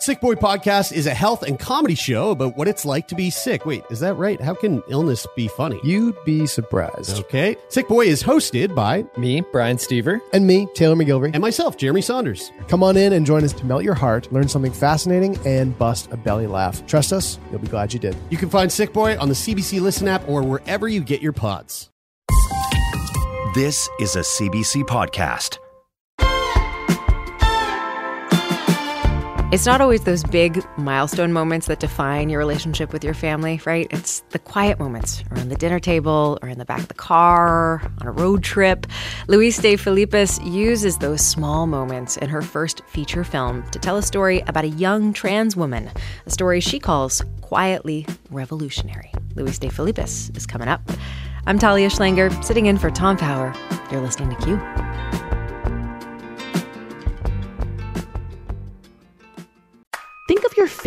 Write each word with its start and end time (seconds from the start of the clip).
Sick 0.00 0.20
Boy 0.20 0.36
Podcast 0.36 0.92
is 0.92 1.06
a 1.08 1.12
health 1.14 1.42
and 1.42 1.58
comedy 1.58 1.96
show 1.96 2.30
about 2.30 2.56
what 2.56 2.68
it's 2.68 2.84
like 2.84 3.08
to 3.08 3.16
be 3.16 3.30
sick. 3.30 3.66
Wait, 3.66 3.82
is 3.90 3.98
that 3.98 4.14
right? 4.14 4.40
How 4.40 4.54
can 4.54 4.80
illness 4.88 5.26
be 5.34 5.48
funny? 5.48 5.80
You'd 5.82 6.14
be 6.24 6.46
surprised. 6.46 7.18
Okay. 7.18 7.56
Sick 7.68 7.88
Boy 7.88 8.06
is 8.06 8.22
hosted 8.22 8.76
by 8.76 9.04
Me, 9.16 9.40
Brian 9.52 9.76
Stever. 9.76 10.20
And 10.32 10.46
me, 10.46 10.68
Taylor 10.74 10.94
MacGillivary. 10.94 11.32
and 11.34 11.40
myself, 11.40 11.76
Jeremie 11.76 12.00
Saunders. 12.00 12.52
Come 12.68 12.84
on 12.84 12.96
in 12.96 13.12
and 13.12 13.26
join 13.26 13.42
us 13.42 13.52
to 13.54 13.66
melt 13.66 13.82
your 13.82 13.94
heart, 13.94 14.32
learn 14.32 14.46
something 14.48 14.72
fascinating, 14.72 15.36
and 15.44 15.76
bust 15.76 16.08
a 16.12 16.16
belly 16.16 16.46
laugh. 16.46 16.86
Trust 16.86 17.12
us, 17.12 17.40
you'll 17.50 17.58
be 17.60 17.66
glad 17.68 17.92
you 17.92 17.98
did. 17.98 18.16
You 18.30 18.36
can 18.38 18.50
find 18.50 18.70
Sick 18.70 18.92
Boy 18.92 19.18
on 19.18 19.28
the 19.28 19.34
CBC 19.34 19.80
Listen 19.80 20.06
app 20.06 20.26
or 20.28 20.44
wherever 20.44 20.86
you 20.86 21.00
get 21.00 21.20
your 21.22 21.32
pods. 21.32 21.90
This 23.54 23.88
is 23.98 24.14
a 24.14 24.20
CBC 24.20 24.84
podcast. 24.84 25.58
It's 29.50 29.64
not 29.64 29.80
always 29.80 30.02
those 30.02 30.24
big 30.24 30.62
milestone 30.76 31.32
moments 31.32 31.68
that 31.68 31.80
define 31.80 32.28
your 32.28 32.38
relationship 32.38 32.92
with 32.92 33.02
your 33.02 33.14
family, 33.14 33.62
right? 33.64 33.86
It's 33.90 34.20
the 34.28 34.38
quiet 34.38 34.78
moments 34.78 35.24
around 35.30 35.48
the 35.48 35.56
dinner 35.56 35.80
table 35.80 36.38
or 36.42 36.50
in 36.50 36.58
the 36.58 36.66
back 36.66 36.80
of 36.80 36.88
the 36.88 36.94
car, 36.94 37.80
on 37.98 38.06
a 38.06 38.10
road 38.10 38.42
trip. 38.42 38.86
Luis 39.26 39.56
De 39.56 39.78
Filippis 39.78 40.38
uses 40.44 40.98
those 40.98 41.24
small 41.24 41.66
moments 41.66 42.18
in 42.18 42.28
her 42.28 42.42
first 42.42 42.82
feature 42.88 43.24
film 43.24 43.64
to 43.70 43.78
tell 43.78 43.96
a 43.96 44.02
story 44.02 44.40
about 44.48 44.64
a 44.64 44.68
young 44.68 45.14
trans 45.14 45.56
woman, 45.56 45.90
a 46.26 46.30
story 46.30 46.60
she 46.60 46.78
calls 46.78 47.22
quietly 47.40 48.06
revolutionary. 48.30 49.10
Luis 49.34 49.58
De 49.58 49.68
Filippis 49.68 50.36
is 50.36 50.44
coming 50.44 50.68
up. 50.68 50.82
I'm 51.46 51.58
Talia 51.58 51.88
Schlanger, 51.88 52.44
sitting 52.44 52.66
in 52.66 52.76
for 52.76 52.90
Tom 52.90 53.16
Power. 53.16 53.54
You're 53.90 54.02
listening 54.02 54.36
to 54.36 54.44
Q. 54.44 54.87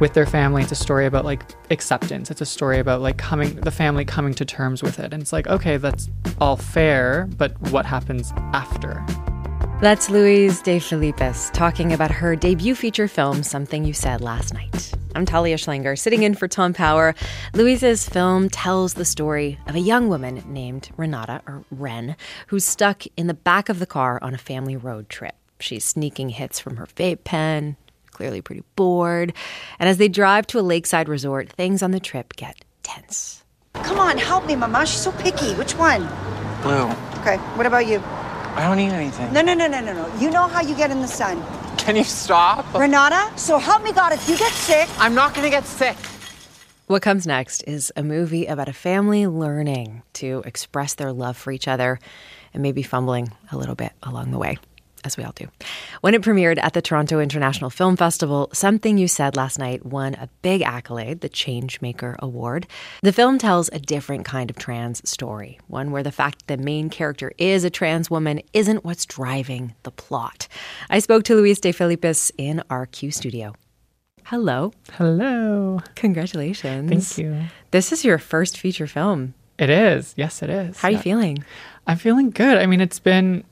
with 0.00 0.14
their 0.14 0.26
family 0.26 0.62
it's 0.62 0.72
a 0.72 0.76
story 0.76 1.06
about 1.06 1.24
like 1.24 1.44
acceptance 1.70 2.30
it's 2.30 2.40
a 2.40 2.46
story 2.46 2.78
about 2.78 3.00
like 3.00 3.16
coming 3.16 3.54
the 3.56 3.70
family 3.70 4.04
coming 4.04 4.34
to 4.34 4.44
terms 4.44 4.82
with 4.82 4.98
it 4.98 5.12
and 5.12 5.22
it's 5.22 5.32
like 5.32 5.46
okay 5.46 5.76
that's 5.76 6.08
all 6.40 6.56
fair 6.56 7.28
but 7.36 7.58
what 7.70 7.86
happens 7.86 8.32
after 8.52 9.04
That's 9.80 10.08
Luis 10.08 10.62
De 10.62 10.78
Filippis 10.78 11.52
talking 11.52 11.92
about 11.92 12.10
her 12.10 12.36
debut 12.36 12.74
feature 12.74 13.08
film, 13.08 13.42
Something 13.42 13.84
You 13.84 13.92
Said 13.92 14.20
Last 14.22 14.54
Night. 14.54 14.92
I'm 15.14 15.26
Talia 15.26 15.56
Schlanger, 15.56 15.98
sitting 15.98 16.22
in 16.22 16.34
for 16.34 16.48
Tom 16.48 16.72
Power. 16.72 17.14
Louise's 17.52 18.08
film 18.08 18.48
tells 18.48 18.94
the 18.94 19.04
story 19.04 19.58
of 19.66 19.74
a 19.74 19.80
young 19.80 20.08
woman 20.08 20.42
named 20.46 20.88
Renata, 20.96 21.42
or 21.46 21.64
Ren, 21.70 22.16
who's 22.46 22.64
stuck 22.64 23.04
in 23.16 23.26
the 23.26 23.34
back 23.34 23.68
of 23.68 23.78
the 23.78 23.86
car 23.86 24.18
on 24.22 24.32
a 24.32 24.38
family 24.38 24.76
road 24.76 25.08
trip. 25.08 25.34
She's 25.60 25.84
sneaking 25.84 26.30
hits 26.30 26.58
from 26.60 26.76
her 26.76 26.86
vape 26.86 27.24
pen, 27.24 27.76
clearly 28.14 28.40
pretty 28.40 28.62
bored. 28.76 29.34
And 29.78 29.88
as 29.88 29.98
they 29.98 30.08
drive 30.08 30.46
to 30.48 30.58
a 30.58 30.62
lakeside 30.62 31.08
resort, 31.08 31.50
things 31.50 31.82
on 31.82 31.90
the 31.90 32.00
trip 32.00 32.34
get 32.36 32.56
tense. 32.82 33.44
Come 33.74 33.98
on, 33.98 34.16
help 34.16 34.46
me, 34.46 34.56
Mama. 34.56 34.86
She's 34.86 35.00
so 35.02 35.12
picky. 35.12 35.52
Which 35.54 35.76
one? 35.76 36.08
Blue, 36.62 36.90
Okay, 37.20 37.36
what 37.56 37.66
about 37.66 37.86
you? 37.86 38.00
I 38.56 38.62
don't 38.66 38.76
need 38.76 38.90
anything. 38.92 39.32
No, 39.32 39.42
no, 39.42 39.52
no, 39.52 39.66
no, 39.66 39.80
no, 39.80 39.92
no. 39.92 40.18
You 40.18 40.30
know 40.30 40.46
how 40.46 40.62
you 40.62 40.74
get 40.74 40.90
in 40.90 41.00
the 41.02 41.08
sun. 41.08 41.42
Can 41.76 41.96
you 41.96 42.04
stop? 42.04 42.72
Renata, 42.72 43.30
so 43.36 43.58
help 43.58 43.82
me 43.82 43.92
God, 43.92 44.12
if 44.12 44.28
you 44.28 44.38
get 44.38 44.52
sick, 44.52 44.88
I'm 44.98 45.14
not 45.14 45.34
gonna 45.34 45.50
get 45.50 45.64
sick. 45.66 45.96
What 46.86 47.02
comes 47.02 47.26
next 47.26 47.62
is 47.66 47.92
a 47.96 48.02
movie 48.02 48.46
about 48.46 48.68
a 48.68 48.72
family 48.72 49.26
learning 49.26 50.02
to 50.14 50.42
express 50.46 50.94
their 50.94 51.12
love 51.12 51.36
for 51.36 51.50
each 51.50 51.66
other 51.66 51.98
and 52.52 52.62
maybe 52.62 52.82
fumbling 52.82 53.32
a 53.50 53.56
little 53.56 53.74
bit 53.74 53.92
along 54.02 54.30
the 54.30 54.38
way, 54.38 54.58
as 55.02 55.16
we 55.16 55.24
all 55.24 55.32
do. 55.34 55.48
When 56.04 56.12
it 56.12 56.20
premiered 56.20 56.58
at 56.62 56.74
the 56.74 56.82
Toronto 56.82 57.18
International 57.18 57.70
Film 57.70 57.96
Festival, 57.96 58.50
Something 58.52 58.98
You 58.98 59.08
Said 59.08 59.36
Last 59.36 59.58
Night 59.58 59.86
won 59.86 60.12
a 60.12 60.28
big 60.42 60.60
accolade, 60.60 61.22
the 61.22 61.30
Changemaker 61.30 62.18
Award. 62.18 62.66
The 63.00 63.10
film 63.10 63.38
tells 63.38 63.70
a 63.72 63.78
different 63.78 64.26
kind 64.26 64.50
of 64.50 64.56
trans 64.56 65.00
story, 65.08 65.58
one 65.66 65.92
where 65.92 66.02
the 66.02 66.12
fact 66.12 66.46
the 66.46 66.58
main 66.58 66.90
character 66.90 67.32
is 67.38 67.64
a 67.64 67.70
trans 67.70 68.10
woman 68.10 68.42
isn't 68.52 68.84
what's 68.84 69.06
driving 69.06 69.74
the 69.84 69.92
plot. 69.92 70.46
I 70.90 70.98
spoke 70.98 71.24
to 71.24 71.36
Luis 71.36 71.58
De 71.58 71.72
Filippis 71.72 72.30
in 72.36 72.62
our 72.68 72.84
Q 72.84 73.10
studio. 73.10 73.54
Hello. 74.24 74.72
hello 74.92 75.80
Congratulations. 75.94 76.90
thank 77.16 77.16
you 77.26 77.44
This 77.70 77.92
is 77.92 78.04
your 78.04 78.18
first 78.18 78.58
feature 78.58 78.86
film. 78.86 79.32
it 79.58 79.70
is 79.70 80.12
yes 80.18 80.42
it 80.42 80.50
is 80.50 80.78
How 80.80 80.88
are 80.88 80.90
you 80.90 80.98
feeling? 80.98 81.42
i'm 81.86 81.96
feeling 81.96 82.28
good 82.28 82.58
i 82.58 82.66
mean 82.66 82.82
it's 82.82 82.98
been 83.00 83.42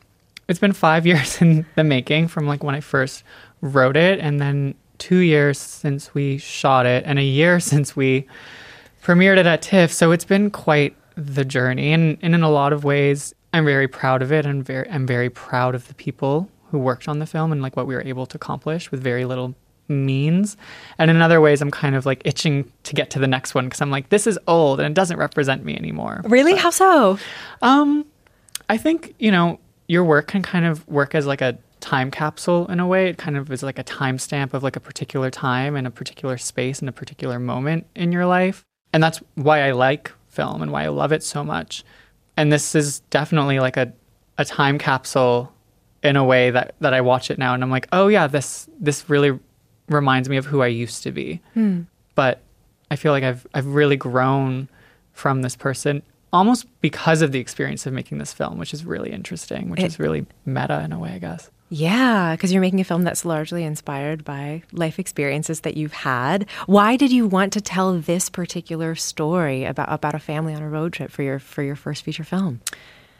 it's 0.49 0.59
been 0.59 0.73
five 0.73 1.07
years 1.11 1.41
in 1.41 1.67
the 1.77 1.85
making 1.85 2.29
from 2.29 2.47
like 2.47 2.63
when 2.63 2.75
i 2.75 2.81
first 2.81 3.25
wrote 3.61 3.97
it 3.97 4.19
and 4.21 4.41
then 4.41 4.75
two 4.99 5.19
years 5.19 5.59
since 5.59 6.15
we 6.15 6.39
shot 6.39 6.87
it 6.87 7.03
and 7.07 7.19
a 7.19 7.25
year 7.25 7.59
since 7.73 7.97
we 7.97 8.27
premiered 9.03 9.37
it 9.37 9.47
at 9.47 9.61
TIFF. 9.61 9.93
So 9.93 10.13
it's 10.13 10.25
been 10.25 10.51
quite 10.51 10.97
the 11.17 11.45
journey, 11.45 11.93
and, 11.93 12.17
and 12.23 12.35
in 12.35 12.43
a 12.43 12.51
lot 12.51 12.73
of 12.73 12.85
ways, 12.85 13.35
I'm 13.53 13.67
very 13.67 13.89
proud 13.89 14.23
of 14.23 14.33
it. 14.33 14.47
And 14.47 14.65
very, 14.65 14.89
I'm 14.89 15.07
very 15.07 15.29
proud 15.29 15.75
of 15.75 15.89
the 15.89 15.95
people 15.95 16.49
who 16.71 16.79
worked 16.79 17.09
on 17.09 17.19
the 17.19 17.27
film 17.27 17.53
and 17.53 17.61
like 17.61 17.77
what 17.77 17.87
we 17.87 17.95
were 17.95 18.03
able 18.03 18.25
to 18.27 18.37
accomplish 18.37 18.91
with 18.91 19.03
very 19.03 19.27
little 19.27 19.55
means. 19.89 20.57
And 20.97 21.11
in 21.11 21.21
other 21.21 21.41
ways, 21.41 21.61
I'm 21.61 21.71
kind 21.71 21.95
of 21.95 22.07
like 22.07 22.23
itching 22.25 22.73
to 22.85 22.95
get 22.95 23.11
to 23.11 23.19
the 23.19 23.27
next 23.27 23.55
one 23.55 23.67
because 23.67 23.83
I'm 23.83 23.91
like, 23.91 24.09
this 24.09 24.27
is 24.27 24.39
old 24.47 24.81
and 24.81 24.87
it 24.87 24.95
doesn't 24.95 25.19
represent 25.19 25.65
me 25.65 25.77
anymore. 25.77 26.23
Really? 26.25 26.57
How 26.57 26.71
so? 26.71 27.19
Um, 27.61 28.07
I 28.71 28.79
think 28.79 29.15
you 29.19 29.31
know 29.31 29.61
your 29.93 30.05
work 30.05 30.27
can 30.27 30.43
kind 30.43 30.65
of 30.65 30.89
work 30.89 31.15
as 31.15 31.27
like 31.27 31.43
a 31.43 31.59
time 31.81 32.11
capsule 32.11 32.67
in 32.69 32.81
a 32.81 32.87
way. 32.87 33.11
It 33.11 33.19
kind 33.19 33.37
of 33.37 33.53
is 33.53 33.63
like 33.63 33.79
a 33.79 33.85
timestamp 33.85 34.55
of 34.55 34.63
like 34.63 34.75
a 34.75 34.81
particular 34.81 35.31
time 35.31 35.77
and 35.77 35.87
a 35.87 35.91
particular 35.91 36.39
space 36.39 36.81
and 36.81 36.89
a 36.89 36.93
particular 36.93 37.39
moment 37.39 37.87
in 37.95 38.11
your 38.11 38.25
life, 38.25 38.65
and 38.95 39.03
that's 39.03 39.19
why 39.35 39.61
I 39.61 39.73
like 39.73 40.11
film 40.29 40.63
and 40.63 40.73
why 40.73 40.85
I 40.85 40.89
love 40.89 41.13
it 41.13 41.23
so 41.23 41.45
much. 41.45 41.85
And 42.39 42.51
this 42.51 42.75
is 42.75 43.01
definitely 43.11 43.61
like 43.61 43.77
a 43.77 43.93
a 44.39 44.47
time 44.47 44.79
capsule 44.79 45.53
in 46.03 46.17
a 46.17 46.25
way 46.25 46.51
that 46.51 46.75
that 46.81 46.95
I 46.95 47.03
watch 47.03 47.31
it 47.31 47.37
now 47.37 47.53
and 47.53 47.63
I'm 47.63 47.71
like, 47.71 47.87
oh 47.93 48.09
yeah, 48.09 48.27
this 48.27 48.71
this 48.81 49.11
really 49.11 49.39
reminds 49.91 50.27
me 50.31 50.39
of 50.39 50.47
who 50.47 50.63
I 50.63 50.69
used 50.69 51.03
to 51.03 51.13
be. 51.13 51.43
Hmm. 51.53 51.83
But 52.15 52.41
I 52.91 52.97
feel 52.97 53.13
like 53.13 53.25
I've 53.25 53.47
I've 53.53 53.67
really 53.67 53.97
grown 53.97 54.71
from 55.13 55.43
this 55.43 55.55
person 55.55 56.03
almost 56.33 56.67
because 56.81 57.23
of 57.23 57.33
the 57.33 57.39
experience 57.41 57.87
of 57.87 57.93
making 57.93 58.19
this 58.19 58.33
film, 58.33 58.59
which 58.59 58.73
is 58.73 58.85
really 58.85 59.11
interesting, 59.13 59.69
which 59.71 59.81
It- 59.81 59.87
is 59.87 59.99
really 59.99 60.27
meta 60.47 60.81
in 60.85 60.93
a 60.93 60.99
way, 60.99 61.11
I 61.13 61.19
guess. 61.19 61.51
Yeah, 61.69 62.35
because 62.35 62.53
you're 62.53 62.61
making 62.61 62.81
a 62.81 62.85
film 62.85 63.03
that's 63.03 63.25
largely 63.25 63.65
inspired 63.65 64.25
by 64.25 64.63
life 64.73 64.99
experiences 64.99 65.61
that 65.61 65.75
you've 65.75 65.95
had. 65.95 66.47
Why 66.67 66.97
did 66.97 67.11
you 67.11 67.27
want 67.27 67.53
to 67.55 67.63
tell 67.63 67.95
this 67.99 68.29
particular 68.29 68.95
story 68.95 69.65
about 69.65 69.91
about 69.91 70.15
a 70.15 70.19
family 70.19 70.55
on 70.55 70.61
a 70.63 70.69
road 70.69 70.93
trip 70.93 71.11
for 71.11 71.23
your 71.23 71.39
for 71.39 71.63
your 71.63 71.77
first 71.77 72.05
feature 72.05 72.25
film? 72.25 72.61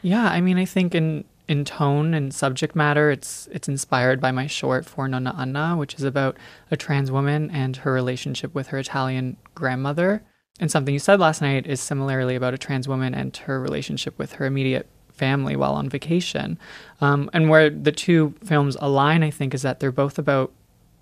Yeah, 0.03 0.25
I 0.25 0.39
mean, 0.39 0.57
I 0.57 0.65
think 0.65 0.93
in 0.93 1.23
in 1.47 1.65
tone 1.65 2.13
and 2.13 2.31
subject 2.33 2.75
matter, 2.75 3.09
it's 3.09 3.49
it's 3.51 3.67
inspired 3.67 4.21
by 4.21 4.31
my 4.31 4.45
short 4.45 4.85
for 4.85 5.07
Nonna 5.07 5.33
Anna, 5.35 5.75
which 5.75 5.95
is 5.95 6.03
about 6.03 6.37
a 6.69 6.77
trans 6.77 7.09
woman 7.09 7.49
and 7.49 7.77
her 7.77 7.91
relationship 7.91 8.53
with 8.53 8.67
her 8.67 8.77
Italian 8.77 9.37
grandmother. 9.55 10.21
And 10.59 10.69
something 10.69 10.93
you 10.93 10.99
said 10.99 11.19
last 11.19 11.41
night 11.41 11.65
is 11.65 11.81
similarly 11.81 12.35
about 12.35 12.53
a 12.53 12.57
trans 12.57 12.87
woman 12.87 13.13
and 13.13 13.35
her 13.37 13.59
relationship 13.59 14.17
with 14.19 14.33
her 14.33 14.45
immediate 14.45 14.87
family 15.11 15.55
while 15.55 15.73
on 15.73 15.89
vacation. 15.89 16.59
Um, 17.01 17.29
and 17.33 17.49
where 17.49 17.69
the 17.69 17.91
two 17.91 18.35
films 18.43 18.77
align, 18.79 19.23
I 19.23 19.31
think, 19.31 19.53
is 19.53 19.61
that 19.63 19.79
they're 19.79 19.91
both 19.91 20.17
about 20.19 20.51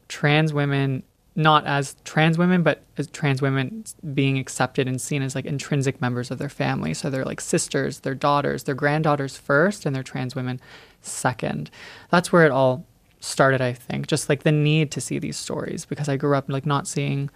trans 0.08 0.54
women 0.54 1.04
not 1.36 1.66
as 1.66 1.96
trans 2.04 2.38
women, 2.38 2.62
but 2.62 2.84
as 2.98 3.08
trans 3.08 3.42
women 3.42 3.86
being 4.14 4.38
accepted 4.38 4.88
and 4.88 5.00
seen 5.00 5.22
as 5.22 5.34
like 5.34 5.46
intrinsic 5.46 6.02
members 6.02 6.30
of 6.30 6.38
their 6.38 6.50
family. 6.50 6.94
So 6.94 7.10
they're 7.10 7.26
like 7.26 7.40
sisters, 7.40 8.02
their 8.02 8.16
daughters, 8.16 8.64
their 8.64 8.76
granddaughters 8.76 9.38
first, 9.38 9.86
and 9.86 9.96
their 9.96 10.04
trans 10.04 10.36
women 10.36 10.60
second. 11.02 11.72
That's 12.10 12.32
where 12.32 12.46
it 12.46 12.52
all 12.52 12.86
started, 13.22 13.62
I 13.62 13.72
think. 13.74 14.08
Just 14.08 14.28
like 14.28 14.44
the 14.44 14.52
need 14.52 14.92
to 14.92 15.02
see 15.02 15.20
these 15.20 15.38
stories 15.38 15.86
because 15.86 16.10
I 16.10 16.18
grew 16.18 16.36
up 16.36 16.50
like 16.50 16.66
not 16.66 16.88
seeing 16.88 17.30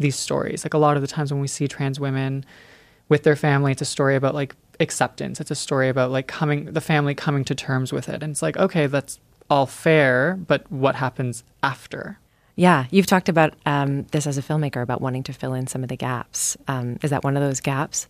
these 0.00 0.16
stories. 0.16 0.64
Like 0.64 0.74
a 0.74 0.78
lot 0.78 0.96
of 0.96 1.02
the 1.02 1.08
times 1.08 1.32
when 1.32 1.40
we 1.40 1.46
see 1.46 1.68
trans 1.68 2.00
women 2.00 2.44
with 3.08 3.22
their 3.22 3.36
family, 3.36 3.72
it's 3.72 3.82
a 3.82 3.86
story 3.86 4.16
about 4.16 4.34
like 4.34 4.56
acceptance. 4.80 5.40
It's 5.40 5.50
a 5.50 5.54
story 5.54 5.88
about 5.88 6.10
like 6.10 6.26
coming, 6.26 6.72
the 6.72 6.80
family 6.80 7.14
coming 7.14 7.44
to 7.44 7.54
terms 7.54 7.92
with 7.92 8.08
it. 8.08 8.22
And 8.22 8.32
it's 8.32 8.42
like, 8.42 8.56
okay, 8.56 8.86
that's 8.86 9.20
all 9.48 9.66
fair, 9.66 10.38
but 10.46 10.70
what 10.70 10.94
happens 10.94 11.44
after? 11.62 12.18
Yeah, 12.56 12.86
you've 12.90 13.06
talked 13.06 13.28
about 13.28 13.54
um, 13.66 14.04
this 14.12 14.26
as 14.26 14.38
a 14.38 14.42
filmmaker 14.42 14.82
about 14.82 15.00
wanting 15.00 15.22
to 15.24 15.32
fill 15.32 15.54
in 15.54 15.66
some 15.66 15.82
of 15.82 15.88
the 15.88 15.96
gaps. 15.96 16.56
Um, 16.68 16.98
is 17.02 17.10
that 17.10 17.24
one 17.24 17.36
of 17.36 17.42
those 17.42 17.60
gaps? 17.60 18.06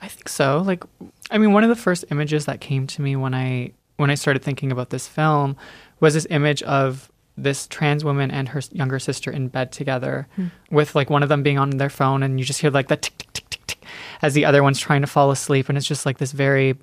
I 0.00 0.08
think 0.08 0.28
so. 0.28 0.62
Like, 0.64 0.84
I 1.30 1.38
mean, 1.38 1.52
one 1.52 1.64
of 1.64 1.68
the 1.68 1.76
first 1.76 2.04
images 2.10 2.46
that 2.46 2.60
came 2.60 2.86
to 2.88 3.02
me 3.02 3.16
when 3.16 3.34
I 3.34 3.72
when 3.96 4.10
I 4.10 4.14
started 4.14 4.42
thinking 4.42 4.70
about 4.70 4.90
this 4.90 5.08
film 5.08 5.56
was 5.98 6.14
this 6.14 6.26
image 6.30 6.62
of 6.62 7.10
this 7.42 7.66
trans 7.66 8.04
woman 8.04 8.30
and 8.30 8.48
her 8.50 8.60
younger 8.72 8.98
sister 8.98 9.30
in 9.30 9.48
bed 9.48 9.72
together, 9.72 10.26
Hmm. 10.36 10.46
with 10.70 10.94
like 10.94 11.08
one 11.10 11.22
of 11.22 11.28
them 11.28 11.42
being 11.42 11.58
on 11.58 11.70
their 11.70 11.90
phone, 11.90 12.22
and 12.22 12.38
you 12.38 12.44
just 12.44 12.60
hear 12.60 12.70
like 12.70 12.88
the 12.88 12.96
tick 12.96 13.16
tick 13.18 13.32
tick 13.32 13.48
tick 13.50 13.66
tick 13.66 13.82
as 14.22 14.34
the 14.34 14.44
other 14.44 14.62
one's 14.62 14.80
trying 14.80 15.00
to 15.02 15.06
fall 15.06 15.30
asleep, 15.30 15.68
and 15.68 15.78
it's 15.78 15.86
just 15.86 16.04
like 16.06 16.18
this 16.18 16.32
very 16.32 16.76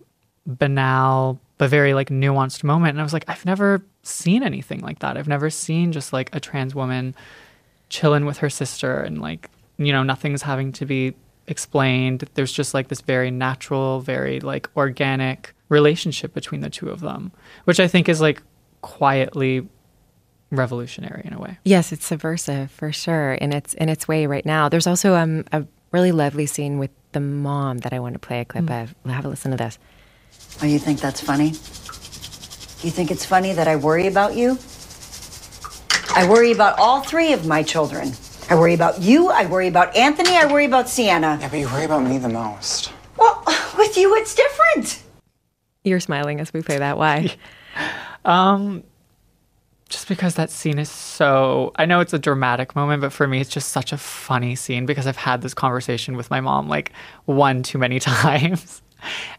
banal 0.47 1.39
but 1.57 1.69
very 1.69 1.93
like 1.93 2.09
nuanced 2.09 2.63
moment. 2.63 2.91
And 2.91 2.99
I 2.99 3.03
was 3.03 3.13
like, 3.13 3.25
I've 3.27 3.45
never 3.45 3.81
seen 4.03 4.43
anything 4.43 4.81
like 4.81 4.99
that. 4.99 5.17
I've 5.17 5.27
never 5.27 5.49
seen 5.49 5.91
just 5.91 6.13
like 6.13 6.33
a 6.35 6.39
trans 6.39 6.75
woman 6.75 7.15
chilling 7.89 8.25
with 8.25 8.39
her 8.39 8.49
sister 8.49 8.99
and 9.01 9.21
like 9.21 9.49
you 9.77 9.91
know 9.91 10.03
nothing's 10.03 10.41
having 10.41 10.71
to 10.71 10.85
be 10.85 11.13
explained 11.47 12.27
there's 12.33 12.51
just 12.51 12.73
like 12.73 12.87
this 12.87 13.01
very 13.01 13.29
natural 13.29 13.99
very 13.99 14.39
like 14.39 14.67
organic 14.75 15.53
relationship 15.69 16.33
between 16.33 16.61
the 16.61 16.69
two 16.69 16.89
of 16.89 17.01
them 17.01 17.31
which 17.65 17.79
i 17.79 17.87
think 17.87 18.09
is 18.09 18.19
like 18.19 18.41
quietly 18.81 19.67
revolutionary 20.55 21.21
in 21.25 21.33
a 21.33 21.39
way 21.39 21.57
Yes, 21.63 21.91
it's 21.91 22.05
subversive 22.05 22.71
for 22.71 22.91
sure 22.91 23.33
in 23.33 23.53
its 23.53 23.73
in 23.73 23.89
its 23.89 24.07
way 24.07 24.25
right 24.27 24.45
now. 24.45 24.69
There's 24.69 24.87
also 24.87 25.15
um, 25.15 25.45
a 25.51 25.65
really 25.91 26.11
lovely 26.11 26.45
scene 26.45 26.77
with 26.77 26.91
the 27.13 27.19
mom 27.19 27.79
that 27.79 27.93
I 27.93 27.99
want 27.99 28.13
to 28.13 28.19
play 28.19 28.41
a 28.41 28.45
clip 28.45 28.69
of. 28.69 28.93
Have 29.05 29.25
a 29.25 29.29
listen 29.29 29.51
to 29.51 29.57
this. 29.57 29.79
Oh, 30.61 30.65
you 30.65 30.79
think 30.79 30.99
that's 30.99 31.21
funny? 31.21 31.47
You 32.83 32.91
think 32.91 33.09
it's 33.11 33.25
funny 33.25 33.53
that 33.53 33.67
I 33.67 33.75
worry 33.77 34.07
about 34.07 34.35
you? 34.35 34.57
I 36.15 36.27
worry 36.29 36.51
about 36.51 36.77
all 36.77 37.01
three 37.01 37.33
of 37.33 37.45
my 37.45 37.63
children. 37.63 38.11
I 38.49 38.55
worry 38.55 38.73
about 38.73 39.01
you, 39.01 39.29
I 39.29 39.45
worry 39.47 39.67
about 39.67 39.95
Anthony, 39.95 40.37
I 40.37 40.45
worry 40.45 40.65
about 40.65 40.87
Sienna. 40.87 41.37
Yeah, 41.41 41.49
but 41.49 41.59
you 41.59 41.67
worry 41.67 41.85
about 41.85 42.03
me 42.03 42.17
the 42.19 42.29
most. 42.29 42.91
Well, 43.17 43.43
with 43.77 43.97
you, 43.97 44.15
it's 44.15 44.35
different. 44.35 45.01
You're 45.83 45.99
smiling 45.99 46.39
as 46.39 46.53
we 46.53 46.61
play 46.61 46.77
that. 46.77 46.97
Why? 46.97 47.35
um 48.25 48.83
just 49.95 50.09
because 50.09 50.35
that 50.35 50.51
scene 50.51 50.77
is 50.77 50.91
so 50.91 51.71
I 51.77 51.85
know 51.85 52.01
it's 52.01 52.11
a 52.11 52.19
dramatic 52.19 52.75
moment, 52.75 52.99
but 52.99 53.13
for 53.13 53.27
me 53.27 53.39
it's 53.39 53.49
just 53.49 53.69
such 53.69 53.93
a 53.93 53.97
funny 53.97 54.53
scene 54.53 54.85
because 54.85 55.07
I've 55.07 55.15
had 55.15 55.41
this 55.41 55.53
conversation 55.53 56.17
with 56.17 56.29
my 56.29 56.41
mom 56.41 56.67
like 56.67 56.91
one 57.23 57.63
too 57.63 57.77
many 57.77 57.99
times. 58.01 58.81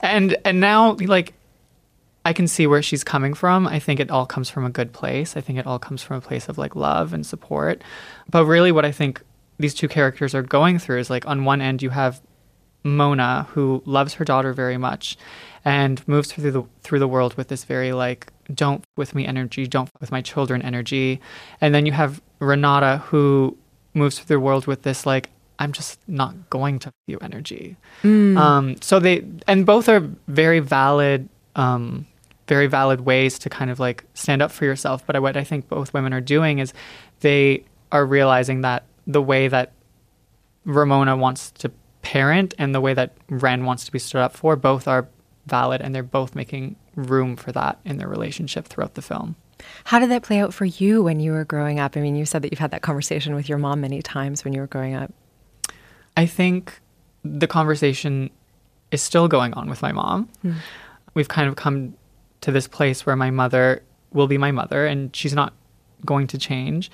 and 0.01 0.35
and 0.47 0.59
now 0.59 0.95
like 0.95 1.35
I 2.25 2.33
can 2.33 2.49
see 2.49 2.67
where 2.67 2.83
she's 2.83 3.05
coming 3.05 3.35
from. 3.35 3.67
I 3.67 3.79
think 3.79 4.01
it 4.01 4.11
all 4.11 4.25
comes 4.25 4.49
from 4.49 4.65
a 4.65 4.71
good 4.71 4.95
place. 4.95 5.37
I 5.37 5.43
think 5.43 5.59
it 5.59 5.67
all 5.67 5.79
comes 5.79 6.03
from 6.03 6.17
a 6.17 6.23
place 6.23 6.49
of 6.49 6.57
like 6.57 6.75
love 6.75 7.13
and 7.13 7.25
support. 7.27 7.85
But 8.31 8.47
really 8.47 8.73
what 8.73 8.87
I 8.87 8.93
think 8.93 9.23
these 9.59 9.75
two 9.75 9.89
characters 9.89 10.35
are 10.35 10.43
going 10.43 10.79
through 10.79 11.01
is 11.01 11.11
like 11.11 11.27
on 11.27 11.45
one 11.45 11.61
end 11.61 11.83
you 11.83 11.91
have 11.91 12.23
Mona 12.83 13.47
who 13.51 13.83
loves 13.85 14.15
her 14.15 14.25
daughter 14.25 14.55
very 14.55 14.79
much 14.79 15.19
and 15.67 16.07
moves 16.07 16.33
through 16.33 16.51
the 16.51 16.65
through 16.83 17.01
the 17.01 17.09
world 17.09 17.35
with 17.35 17.49
this 17.49 17.65
very 17.65 17.93
like 17.93 18.33
don't 18.55 18.85
with 18.97 19.15
me 19.15 19.27
energy, 19.27 19.67
don't 19.67 19.91
with 20.01 20.13
my 20.13 20.23
children 20.23 20.63
energy. 20.63 21.21
And 21.61 21.75
then 21.75 21.85
you 21.85 21.93
have 21.93 22.23
Renata 22.39 22.99
who 23.07 23.59
moves 23.93 24.19
through 24.19 24.37
the 24.37 24.41
world 24.41 24.67
with 24.67 24.83
this 24.83 25.05
like 25.05 25.29
I'm 25.59 25.73
just 25.73 25.99
not 26.07 26.51
going 26.51 26.79
to 26.81 26.93
you 27.09 27.19
energy. 27.21 27.77
Mm. 28.05 28.37
Um, 28.37 28.77
so 28.81 29.01
they 29.01 29.25
and 29.49 29.67
both 29.67 29.89
are 29.89 30.09
very 30.29 30.61
valid 30.61 31.29
um, 31.57 32.07
very 32.47 32.69
valid 32.69 33.01
ways 33.01 33.37
to 33.41 33.51
kind 33.51 33.71
of 33.71 33.81
like 33.81 34.05
stand 34.15 34.43
up 34.43 34.53
for 34.53 34.65
yourself. 34.65 35.05
But 35.05 35.21
what 35.21 35.37
I 35.37 35.43
think 35.43 35.69
both 35.69 35.93
women 35.93 36.13
are 36.13 36.21
doing 36.21 36.61
is 36.61 36.73
they 37.21 37.65
are 37.91 38.07
realizing 38.07 38.61
that 38.61 38.85
the 39.05 39.23
way 39.23 39.49
that 39.49 39.73
Ramona 40.65 41.17
wants 41.17 41.51
to 41.53 41.73
parent 42.03 42.55
and 42.57 42.73
the 42.73 42.81
way 42.81 42.95
that 42.95 43.17
Ren 43.29 43.65
wants 43.65 43.85
to 43.87 43.91
be 43.91 43.99
stood 43.99 44.21
up 44.21 44.37
for 44.37 44.55
both 44.55 44.87
are 44.87 45.09
valid 45.47 45.81
and 45.81 45.95
they're 45.95 46.03
both 46.03 46.35
making 46.35 46.77
room 46.95 47.37
for 47.37 47.53
that 47.53 47.79
in 47.85 47.99
their 47.99 48.09
relationship 48.09 48.67
throughout 48.67 48.95
the 48.95 49.03
film. 49.03 49.37
How 49.85 49.99
did 49.99 50.11
that 50.11 50.23
play 50.23 50.41
out 50.41 50.53
for 50.53 50.65
you 50.65 51.03
when 51.03 51.21
you 51.21 51.33
were 51.33 51.45
growing 51.45 51.81
up? 51.81 51.97
I 51.97 52.01
mean, 52.01 52.17
you 52.17 52.27
said 52.27 52.43
that 52.43 52.53
you've 52.53 52.59
had 52.59 52.73
that 52.73 52.83
conversation 52.83 53.35
with 53.35 53.49
your 53.49 53.59
mom 53.59 53.81
many 53.81 54.03
times 54.03 54.45
when 54.45 54.53
you 54.53 54.61
were 54.61 54.67
growing 54.67 54.95
up. 54.95 55.13
I 56.17 56.27
think 56.27 56.81
the 57.25 57.47
conversation 57.47 58.31
is 58.91 59.03
still 59.03 59.29
going 59.29 59.55
on 59.55 59.69
with 59.69 59.83
my 59.83 59.93
mom. 59.93 60.29
Hmm. 60.43 60.53
We've 61.15 61.29
kind 61.29 61.49
of 61.49 61.57
come 61.57 61.95
to 62.43 62.53
this 62.53 62.69
place 62.69 63.07
where 63.07 63.17
my 63.17 63.31
mother 63.31 63.83
will 64.13 64.27
be 64.27 64.39
my 64.39 64.53
mother 64.53 64.87
and 64.87 65.15
she's 65.15 65.35
not 65.35 65.53
going 66.05 66.27
to 66.29 66.39
change. 66.39 66.91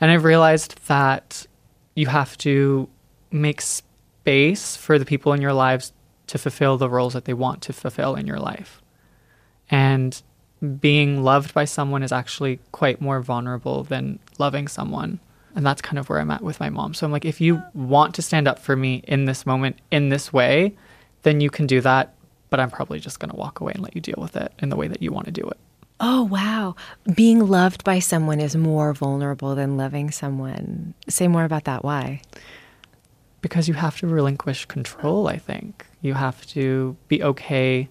And 0.00 0.10
I've 0.10 0.24
realized 0.24 0.86
that 0.86 1.46
you 1.94 2.06
have 2.06 2.36
to 2.38 2.88
make 3.30 3.60
space 3.60 4.76
for 4.76 4.98
the 4.98 5.04
people 5.04 5.32
in 5.32 5.40
your 5.40 5.52
lives 5.52 5.92
to 6.32 6.38
fulfill 6.38 6.78
the 6.78 6.88
roles 6.88 7.12
that 7.12 7.26
they 7.26 7.34
want 7.34 7.60
to 7.60 7.74
fulfill 7.74 8.14
in 8.14 8.26
your 8.26 8.38
life. 8.38 8.80
And 9.70 10.20
being 10.80 11.22
loved 11.22 11.52
by 11.52 11.66
someone 11.66 12.02
is 12.02 12.10
actually 12.10 12.58
quite 12.72 13.02
more 13.02 13.20
vulnerable 13.20 13.84
than 13.84 14.18
loving 14.38 14.66
someone. 14.66 15.20
And 15.54 15.66
that's 15.66 15.82
kind 15.82 15.98
of 15.98 16.08
where 16.08 16.20
I'm 16.20 16.30
at 16.30 16.40
with 16.40 16.58
my 16.58 16.70
mom. 16.70 16.94
So 16.94 17.04
I'm 17.04 17.12
like, 17.12 17.26
if 17.26 17.38
you 17.42 17.62
want 17.74 18.14
to 18.14 18.22
stand 18.22 18.48
up 18.48 18.58
for 18.58 18.74
me 18.74 19.04
in 19.06 19.26
this 19.26 19.44
moment, 19.44 19.78
in 19.90 20.08
this 20.08 20.32
way, 20.32 20.74
then 21.22 21.42
you 21.42 21.50
can 21.50 21.66
do 21.66 21.82
that. 21.82 22.14
But 22.48 22.60
I'm 22.60 22.70
probably 22.70 22.98
just 22.98 23.20
going 23.20 23.30
to 23.30 23.36
walk 23.36 23.60
away 23.60 23.72
and 23.74 23.82
let 23.82 23.94
you 23.94 24.00
deal 24.00 24.16
with 24.16 24.34
it 24.34 24.54
in 24.58 24.70
the 24.70 24.76
way 24.76 24.88
that 24.88 25.02
you 25.02 25.12
want 25.12 25.26
to 25.26 25.32
do 25.32 25.42
it. 25.42 25.58
Oh, 26.00 26.22
wow. 26.22 26.76
Being 27.14 27.46
loved 27.46 27.84
by 27.84 27.98
someone 27.98 28.40
is 28.40 28.56
more 28.56 28.94
vulnerable 28.94 29.54
than 29.54 29.76
loving 29.76 30.10
someone. 30.10 30.94
Say 31.10 31.28
more 31.28 31.44
about 31.44 31.64
that. 31.64 31.84
Why? 31.84 32.22
Because 33.42 33.68
you 33.68 33.74
have 33.74 33.98
to 33.98 34.06
relinquish 34.06 34.64
control, 34.64 35.28
I 35.28 35.36
think. 35.36 35.84
You 36.02 36.14
have 36.14 36.44
to 36.48 36.96
be 37.08 37.22
okay 37.22 37.88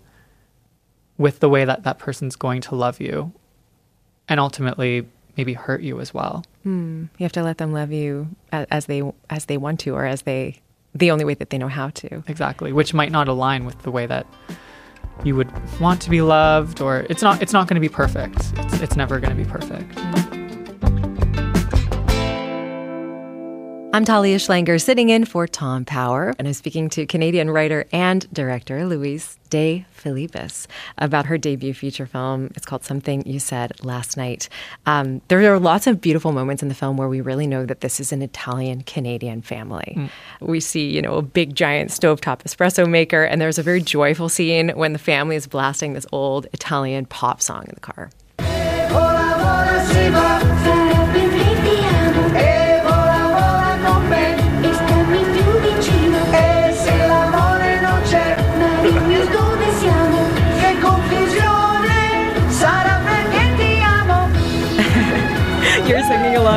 with 1.17 1.39
the 1.39 1.49
way 1.49 1.65
that 1.65 1.83
that 1.83 1.97
person's 1.97 2.35
going 2.35 2.61
to 2.61 2.75
love 2.75 2.99
you 2.99 3.31
and 4.27 4.39
ultimately 4.39 5.07
maybe 5.37 5.53
hurt 5.53 5.81
you 5.81 5.99
as 5.99 6.13
well. 6.13 6.43
Hmm. 6.63 7.05
You 7.17 7.23
have 7.23 7.31
to 7.33 7.43
let 7.43 7.57
them 7.57 7.73
love 7.73 7.91
you 7.91 8.27
a- 8.51 8.67
as 8.71 8.85
they 8.85 9.01
as 9.29 9.45
they 9.45 9.57
want 9.57 9.79
to, 9.81 9.91
or 9.95 10.05
as 10.05 10.23
they 10.23 10.61
the 10.93 11.09
only 11.09 11.23
way 11.25 11.33
that 11.35 11.49
they 11.49 11.57
know 11.57 11.69
how 11.69 11.89
to. 11.89 12.23
Exactly, 12.27 12.73
which 12.73 12.93
might 12.93 13.11
not 13.11 13.27
align 13.27 13.65
with 13.65 13.81
the 13.83 13.91
way 13.91 14.05
that 14.05 14.27
you 15.23 15.35
would 15.35 15.51
want 15.79 16.01
to 16.01 16.09
be 16.09 16.21
loved 16.21 16.81
or 16.81 17.05
it's 17.09 17.21
not 17.21 17.41
it's 17.41 17.53
not 17.53 17.67
going 17.67 17.75
to 17.75 17.81
be 17.81 17.89
perfect. 17.89 18.35
It's 18.57 18.81
it's 18.81 18.95
never 18.95 19.19
going 19.19 19.35
to 19.35 19.41
be 19.43 19.49
perfect. 19.49 19.97
I'm 23.93 24.05
Talia 24.05 24.37
Schlanger, 24.37 24.81
sitting 24.81 25.09
in 25.09 25.25
for 25.25 25.45
Tom 25.47 25.83
Power, 25.83 26.33
and 26.39 26.47
I'm 26.47 26.53
speaking 26.53 26.89
to 26.91 27.05
Canadian 27.05 27.51
writer 27.51 27.83
and 27.91 28.25
director 28.31 28.85
Luis 28.85 29.37
De 29.49 29.85
Filippis 29.93 30.65
about 30.97 31.25
her 31.25 31.37
debut 31.37 31.73
feature 31.73 32.05
film. 32.05 32.51
It's 32.55 32.65
called 32.65 32.85
Something 32.85 33.27
You 33.27 33.37
Said 33.37 33.83
Last 33.83 34.15
Night. 34.15 34.47
Um, 34.85 35.21
there 35.27 35.41
are 35.53 35.59
lots 35.59 35.87
of 35.87 35.99
beautiful 35.99 36.31
moments 36.31 36.63
in 36.63 36.69
the 36.69 36.73
film 36.73 36.95
where 36.95 37.09
we 37.09 37.19
really 37.19 37.47
know 37.47 37.65
that 37.65 37.81
this 37.81 37.99
is 37.99 38.13
an 38.13 38.21
Italian 38.21 38.83
Canadian 38.83 39.41
family. 39.41 39.97
We 40.39 40.61
see, 40.61 40.89
you 40.89 41.01
know, 41.01 41.15
a 41.15 41.21
big 41.21 41.53
giant 41.53 41.89
stovetop 41.89 42.43
espresso 42.43 42.89
maker, 42.89 43.25
and 43.25 43.41
there's 43.41 43.59
a 43.59 43.63
very 43.63 43.81
joyful 43.81 44.29
scene 44.29 44.69
when 44.69 44.93
the 44.93 44.99
family 44.99 45.35
is 45.35 45.47
blasting 45.47 45.91
this 45.91 46.05
old 46.13 46.47
Italian 46.53 47.07
pop 47.07 47.41
song 47.41 47.65
in 47.67 47.73
the 47.73 47.81
car. 47.81 48.09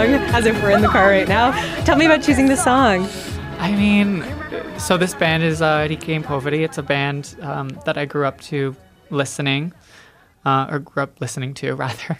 Along 0.04 0.20
as 0.34 0.46
if 0.46 0.62
we're 0.62 0.70
in 0.70 0.82
the 0.82 0.88
car 0.88 1.08
right 1.08 1.28
now. 1.28 1.52
Tell 1.84 1.96
me 1.96 2.06
about 2.06 2.22
choosing 2.22 2.46
the 2.46 2.56
song. 2.56 3.08
I 3.58 3.72
mean, 3.72 4.24
so 4.78 4.96
this 4.96 5.14
band 5.14 5.42
is 5.42 5.62
uh, 5.62 5.86
Ricchi 5.88 6.10
in 6.10 6.22
Poveri. 6.22 6.64
It's 6.64 6.78
a 6.78 6.82
band 6.82 7.36
um, 7.40 7.68
that 7.86 7.96
I 7.96 8.04
grew 8.04 8.26
up 8.26 8.40
to 8.42 8.76
listening, 9.10 9.72
uh, 10.44 10.66
or 10.70 10.78
grew 10.80 11.02
up 11.04 11.20
listening 11.20 11.54
to 11.54 11.74
rather. 11.76 12.18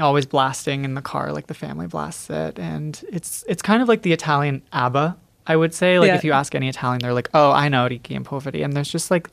Always 0.00 0.26
blasting 0.26 0.84
in 0.84 0.94
the 0.94 1.02
car, 1.02 1.32
like 1.32 1.46
the 1.46 1.54
family 1.54 1.86
blasts 1.86 2.28
it, 2.28 2.58
and 2.58 3.00
it's 3.12 3.44
it's 3.48 3.62
kind 3.62 3.80
of 3.80 3.88
like 3.88 4.02
the 4.02 4.12
Italian 4.12 4.62
ABBA. 4.72 5.16
I 5.46 5.56
would 5.56 5.74
say, 5.74 5.98
like 6.00 6.08
Yeah. 6.08 6.16
if 6.16 6.24
you 6.24 6.32
ask 6.32 6.54
any 6.54 6.68
Italian, 6.68 7.00
they're 7.00 7.12
like, 7.12 7.28
"Oh, 7.34 7.52
I 7.52 7.68
know 7.68 7.86
Ricchi 7.86 8.12
in 8.12 8.24
Poveri," 8.24 8.64
and 8.64 8.72
there's 8.72 8.90
just 8.90 9.10
like 9.10 9.28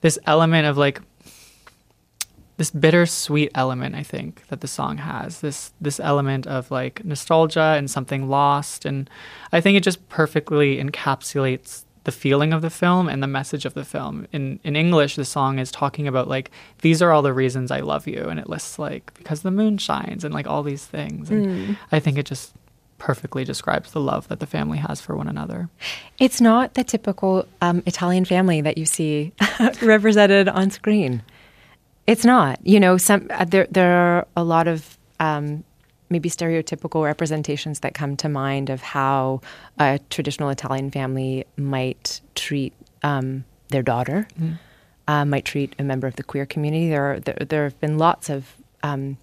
this 0.00 0.18
element 0.26 0.66
of 0.66 0.76
like 0.76 1.00
this 2.58 2.70
bittersweet 2.70 3.50
element 3.54 3.94
I 3.94 4.02
think 4.02 4.46
that 4.48 4.60
the 4.60 4.68
song 4.68 4.98
has 4.98 5.40
this 5.40 5.72
this 5.80 5.98
element 5.98 6.46
of 6.46 6.70
like 6.70 7.04
nostalgia 7.04 7.74
and 7.78 7.90
something 7.90 8.28
lost 8.28 8.84
and 8.84 9.08
I 9.52 9.60
think 9.60 9.76
it 9.76 9.82
just 9.82 10.06
perfectly 10.08 10.76
encapsulates 10.82 11.84
the 12.04 12.12
feeling 12.12 12.52
of 12.52 12.62
the 12.62 12.70
film 12.70 13.08
and 13.08 13.22
the 13.22 13.28
message 13.28 13.64
of 13.64 13.74
the 13.74 13.84
film. 13.84 14.26
In 14.32 14.58
in 14.64 14.76
English 14.76 15.16
the 15.16 15.24
song 15.24 15.58
is 15.58 15.70
talking 15.70 16.06
about 16.08 16.28
like 16.28 16.50
these 16.80 17.00
are 17.02 17.10
all 17.12 17.22
the 17.22 17.32
reasons 17.32 17.70
I 17.70 17.80
love 17.80 18.06
you 18.06 18.24
and 18.28 18.38
it 18.40 18.48
lists 18.48 18.78
like 18.78 19.14
because 19.14 19.42
the 19.42 19.50
moon 19.50 19.78
shines 19.78 20.24
and 20.24 20.34
like 20.34 20.46
all 20.46 20.62
these 20.62 20.84
things 20.84 21.30
and 21.30 21.42
Mm. 21.46 21.76
I 21.90 22.00
think 22.00 22.18
it 22.18 22.26
just 22.26 22.52
perfectly 22.98 23.44
describes 23.44 23.90
the 23.90 24.00
love 24.00 24.28
that 24.28 24.38
the 24.38 24.46
family 24.46 24.78
has 24.78 25.00
for 25.00 25.16
one 25.16 25.26
another. 25.26 25.68
It's 26.20 26.40
not 26.40 26.74
the 26.74 26.84
typical 26.84 27.46
um, 27.60 27.82
Italian 27.84 28.24
family 28.24 28.60
that 28.60 28.78
you 28.78 28.86
see 28.86 29.32
represented 29.82 30.48
on 30.48 30.70
screen. 30.70 31.22
It's 32.06 32.24
not. 32.24 32.58
You 32.66 32.80
know, 32.80 32.96
some 32.96 33.26
uh, 33.30 33.44
there 33.44 33.66
there 33.70 33.92
are 33.92 34.26
a 34.36 34.42
lot 34.44 34.66
of 34.68 34.98
um, 35.20 35.64
maybe 36.10 36.28
stereotypical 36.28 37.04
representations 37.04 37.80
that 37.80 37.94
come 37.94 38.16
to 38.16 38.28
mind 38.28 38.70
of 38.70 38.82
how 38.82 39.40
a 39.78 39.98
traditional 40.10 40.50
Italian 40.50 40.90
family 40.90 41.44
might 41.56 42.20
treat 42.34 42.72
um, 43.02 43.44
their 43.68 43.82
daughter, 43.82 44.26
Mm. 44.40 44.58
uh, 45.08 45.24
might 45.24 45.44
treat 45.44 45.74
a 45.78 45.82
member 45.84 46.06
of 46.06 46.16
the 46.16 46.22
queer 46.22 46.44
community. 46.46 46.88
There, 46.88 47.12
are, 47.12 47.20
there, 47.20 47.36
there 47.48 47.64
have 47.64 47.80
been 47.80 47.98
lots 47.98 48.28
of 48.28 48.56
um, 48.82 49.16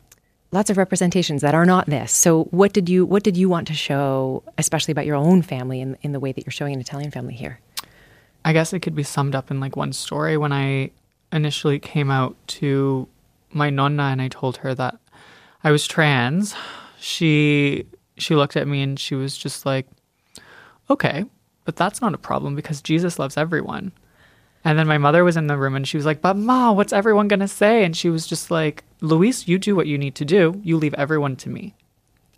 lots 0.52 0.70
of 0.70 0.78
representations 0.78 1.42
that 1.42 1.54
are 1.54 1.66
not 1.66 1.86
this. 1.86 2.12
So, 2.12 2.46
what 2.46 2.74
did 2.74 2.88
you 2.90 3.06
what 3.06 3.24
did 3.24 3.36
you 3.38 3.50
want 3.50 3.68
to 3.68 3.74
show, 3.74 4.42
especially 4.58 4.94
about 4.94 5.06
your 5.06 5.18
own 5.18 5.42
family, 5.42 5.82
in 5.82 5.98
in 6.02 6.12
the 6.14 6.20
way 6.20 6.32
that 6.32 6.46
you're 6.46 6.52
showing 6.52 6.74
an 6.74 6.80
Italian 6.80 7.12
family 7.12 7.34
here? 7.36 7.60
I 8.46 8.54
guess 8.54 8.72
it 8.74 8.80
could 8.80 8.96
be 8.96 9.04
summed 9.04 9.36
up 9.36 9.52
in 9.52 9.60
like 9.60 9.76
one 9.76 9.92
story. 9.94 10.38
When 10.38 10.54
I 10.54 10.92
initially 11.32 11.80
came 11.80 12.10
out 12.12 12.36
to 12.48 13.08
my 13.52 13.70
nonna 13.70 14.04
and 14.04 14.22
I 14.22 14.28
told 14.28 14.58
her 14.58 14.74
that 14.76 14.98
I 15.64 15.72
was 15.72 15.88
trans, 15.88 16.56
she 17.00 17.86
she 18.18 18.36
looked 18.36 18.58
at 18.58 18.68
me 18.68 18.82
and 18.82 19.00
she 19.00 19.16
was 19.16 19.38
just 19.38 19.66
like, 19.66 19.88
"Okay, 20.90 21.26
but 21.66 21.76
that's 21.76 22.02
not 22.02 22.14
a 22.14 22.18
problem 22.18 22.56
because 22.56 22.82
Jesus 22.82 23.20
loves 23.20 23.38
everyone." 23.38 23.92
And 24.64 24.78
then 24.78 24.88
my 24.88 24.98
mother 24.98 25.24
was 25.24 25.38
in 25.38 25.48
the 25.48 25.58
room 25.58 25.76
and 25.76 25.88
she 25.88 25.98
was 25.98 26.06
like, 26.06 26.22
"But 26.22 26.36
ma, 26.36 26.72
what's 26.72 26.94
everyone 26.94 27.28
going 27.28 27.40
to 27.40 27.48
say?" 27.48 27.84
And 27.84 27.96
she 27.96 28.10
was 28.10 28.28
just 28.28 28.52
like, 28.52 28.84
"Luis, 29.02 29.48
you 29.48 29.58
do 29.58 29.76
what 29.76 29.88
you 29.88 29.98
need 29.98 30.16
to 30.16 30.26
do. 30.26 30.60
You 30.64 30.78
leave 30.78 30.94
everyone 30.96 31.36
to 31.38 31.50
me." 31.50 31.76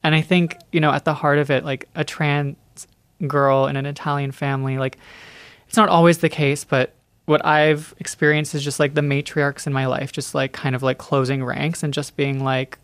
And 0.04 0.16
I 0.16 0.22
think, 0.22 0.58
you 0.72 0.80
know, 0.80 0.92
at 0.92 1.06
the 1.06 1.14
heart 1.14 1.40
of 1.40 1.50
it, 1.52 1.66
like 1.66 1.88
a 1.96 2.04
trans 2.04 2.56
girl 3.28 3.68
in 3.68 3.76
an 3.76 3.86
Italian 3.86 4.32
family, 4.32 4.78
like 4.78 4.98
it's 5.68 5.78
not 5.78 5.90
always 5.90 6.20
the 6.20 6.30
case, 6.30 6.64
but 6.64 6.94
what 7.32 7.46
I've 7.46 7.96
experienced 7.98 8.54
is 8.54 8.64
just 8.64 8.80
like 8.80 8.94
the 8.94 9.02
matriarchs 9.02 9.66
in 9.66 9.74
my 9.74 9.88
life, 9.88 10.12
just 10.12 10.36
like 10.36 10.52
kind 10.52 10.76
of 10.76 10.84
like 10.84 10.98
closing 10.98 11.44
ranks 11.44 11.82
and 11.82 11.94
just 11.94 12.18
being 12.18 12.44
like, 12.44 12.78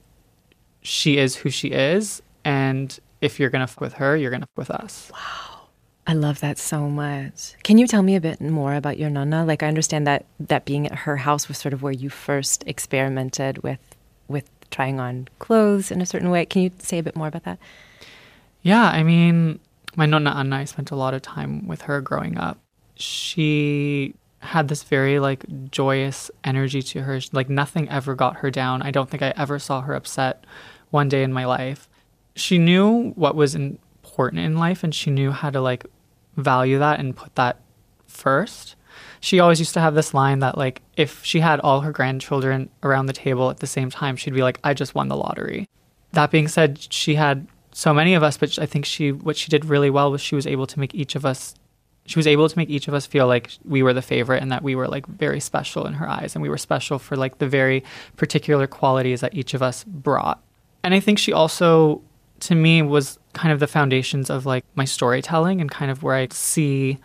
she 0.82 1.18
is 1.18 1.36
who 1.36 1.50
she 1.50 1.68
is. 1.68 2.22
And 2.46 2.98
if 3.20 3.40
you're 3.40 3.50
going 3.50 3.66
to 3.66 3.72
f 3.72 3.80
with 3.82 3.94
her, 3.94 4.16
you're 4.16 4.32
going 4.32 4.42
to 4.42 4.48
f 4.48 4.58
with 4.58 4.72
us. 4.72 5.12
Wow. 5.14 5.68
I 6.08 6.14
love 6.14 6.40
that 6.40 6.58
so 6.58 6.90
much. 6.90 7.56
Can 7.64 7.78
you 7.78 7.86
tell 7.86 8.02
me 8.02 8.16
a 8.16 8.22
bit 8.22 8.40
more 8.40 8.74
about 8.74 8.98
your 8.98 9.10
nonna? 9.10 9.44
Like, 9.44 9.62
I 9.62 9.68
understand 9.68 10.08
that 10.08 10.26
that 10.40 10.64
being 10.64 10.86
at 10.86 11.00
her 11.00 11.18
house 11.18 11.50
was 11.50 11.58
sort 11.58 11.74
of 11.74 11.84
where 11.84 11.92
you 11.92 12.10
first 12.10 12.64
experimented 12.66 13.62
with 13.64 13.80
with 14.30 14.50
trying 14.72 15.00
on 15.00 15.28
clothes 15.40 15.92
in 15.92 16.02
a 16.02 16.06
certain 16.06 16.30
way. 16.30 16.46
Can 16.46 16.62
you 16.62 16.72
say 16.80 17.00
a 17.00 17.04
bit 17.04 17.16
more 17.16 17.28
about 17.28 17.44
that? 17.44 17.60
Yeah, 18.62 18.84
I 18.84 19.04
mean, 19.04 19.60
my 19.98 20.06
nonna 20.06 20.32
Anna, 20.32 20.58
I 20.58 20.66
spent 20.66 20.92
a 20.92 20.96
lot 20.96 21.14
of 21.14 21.22
time 21.22 21.68
with 21.68 21.82
her 21.84 22.00
growing 22.00 22.38
up. 22.38 22.58
She 22.96 24.16
had 24.40 24.68
this 24.68 24.84
very 24.84 25.20
like 25.20 25.46
joyous 25.72 26.30
energy 26.44 26.82
to 26.82 27.02
her. 27.04 27.20
Like 27.32 27.50
nothing 27.50 27.90
ever 27.90 28.16
got 28.16 28.38
her 28.38 28.52
down. 28.52 28.82
I 28.82 28.92
don't 28.92 29.10
think 29.10 29.24
I 29.24 29.34
ever 29.36 29.60
saw 29.60 29.82
her 29.82 29.94
upset 29.94 30.46
one 30.90 31.10
day 31.10 31.24
in 31.24 31.34
my 31.34 31.46
life. 31.46 31.90
She 32.36 32.58
knew 32.58 33.12
what 33.12 33.36
was 33.36 33.56
important 33.56 34.42
in 34.44 34.58
life 34.58 34.84
and 34.84 34.94
she 34.94 35.10
knew 35.10 35.32
how 35.32 35.50
to 35.50 35.60
like 35.60 35.86
value 36.36 36.80
that 36.80 37.00
and 37.00 37.16
put 37.16 37.36
that 37.36 37.60
first. 38.06 38.76
She 39.20 39.40
always 39.40 39.60
used 39.60 39.74
to 39.74 39.82
have 39.82 39.96
this 39.96 40.14
line 40.14 40.40
that 40.40 40.58
like 40.58 40.82
if 40.96 41.24
she 41.24 41.40
had 41.40 41.60
all 41.60 41.82
her 41.82 41.92
grandchildren 41.92 42.70
around 42.84 43.08
the 43.08 43.14
table 43.14 43.50
at 43.50 43.60
the 43.60 43.68
same 43.68 43.90
time, 43.90 44.16
she'd 44.16 44.34
be 44.34 44.44
like, 44.44 44.60
I 44.64 44.74
just 44.74 44.96
won 44.96 45.08
the 45.08 45.18
lottery. 45.18 45.68
That 46.14 46.32
being 46.32 46.48
said, 46.48 46.80
she 46.94 47.16
had 47.16 47.48
so 47.74 47.94
many 47.94 48.14
of 48.14 48.24
us, 48.24 48.38
but 48.38 48.58
I 48.60 48.66
think 48.66 48.86
she 48.86 49.12
what 49.12 49.36
she 49.38 49.50
did 49.50 49.66
really 49.66 49.90
well 49.90 50.12
was 50.12 50.22
she 50.22 50.36
was 50.36 50.48
able 50.48 50.68
to 50.68 50.80
make 50.80 50.96
each 50.96 51.16
of 51.16 51.26
us 51.26 51.54
she 52.08 52.18
was 52.18 52.26
able 52.26 52.50
to 52.50 52.58
make 52.58 52.70
each 52.70 52.88
of 52.88 52.94
us 52.94 53.06
feel 53.06 53.28
like 53.28 53.52
we 53.66 53.84
were 53.84 53.94
the 53.94 54.02
favorite 54.02 54.42
and 54.42 54.52
that 54.52 54.64
we 54.64 54.76
were 54.76 54.88
like 54.88 55.06
very 55.06 55.40
special 55.40 55.86
in 55.86 55.94
her 55.94 56.10
eyes 56.10 56.36
and 56.36 56.42
we 56.42 56.50
were 56.50 56.58
special 56.58 56.98
for 56.98 57.16
like 57.16 57.38
the 57.38 57.48
very 57.48 57.84
particular 58.16 58.66
qualities 58.66 59.22
that 59.22 59.36
each 59.36 59.54
of 59.54 59.62
us 59.62 59.84
brought. 59.84 60.42
And 60.84 60.94
I 60.94 61.00
think 61.00 61.20
she 61.20 61.34
also 61.34 62.02
to 62.40 62.56
me 62.56 62.82
was 62.82 63.20
kind 63.34 63.52
of 63.52 63.60
the 63.60 63.68
foundations 63.68 64.30
of 64.30 64.46
like 64.46 64.64
my 64.76 64.86
storytelling 64.86 65.60
and 65.60 65.70
kind 65.70 65.92
of 65.92 66.02
where 66.02 66.16
I 66.16 66.28
see 66.32 66.98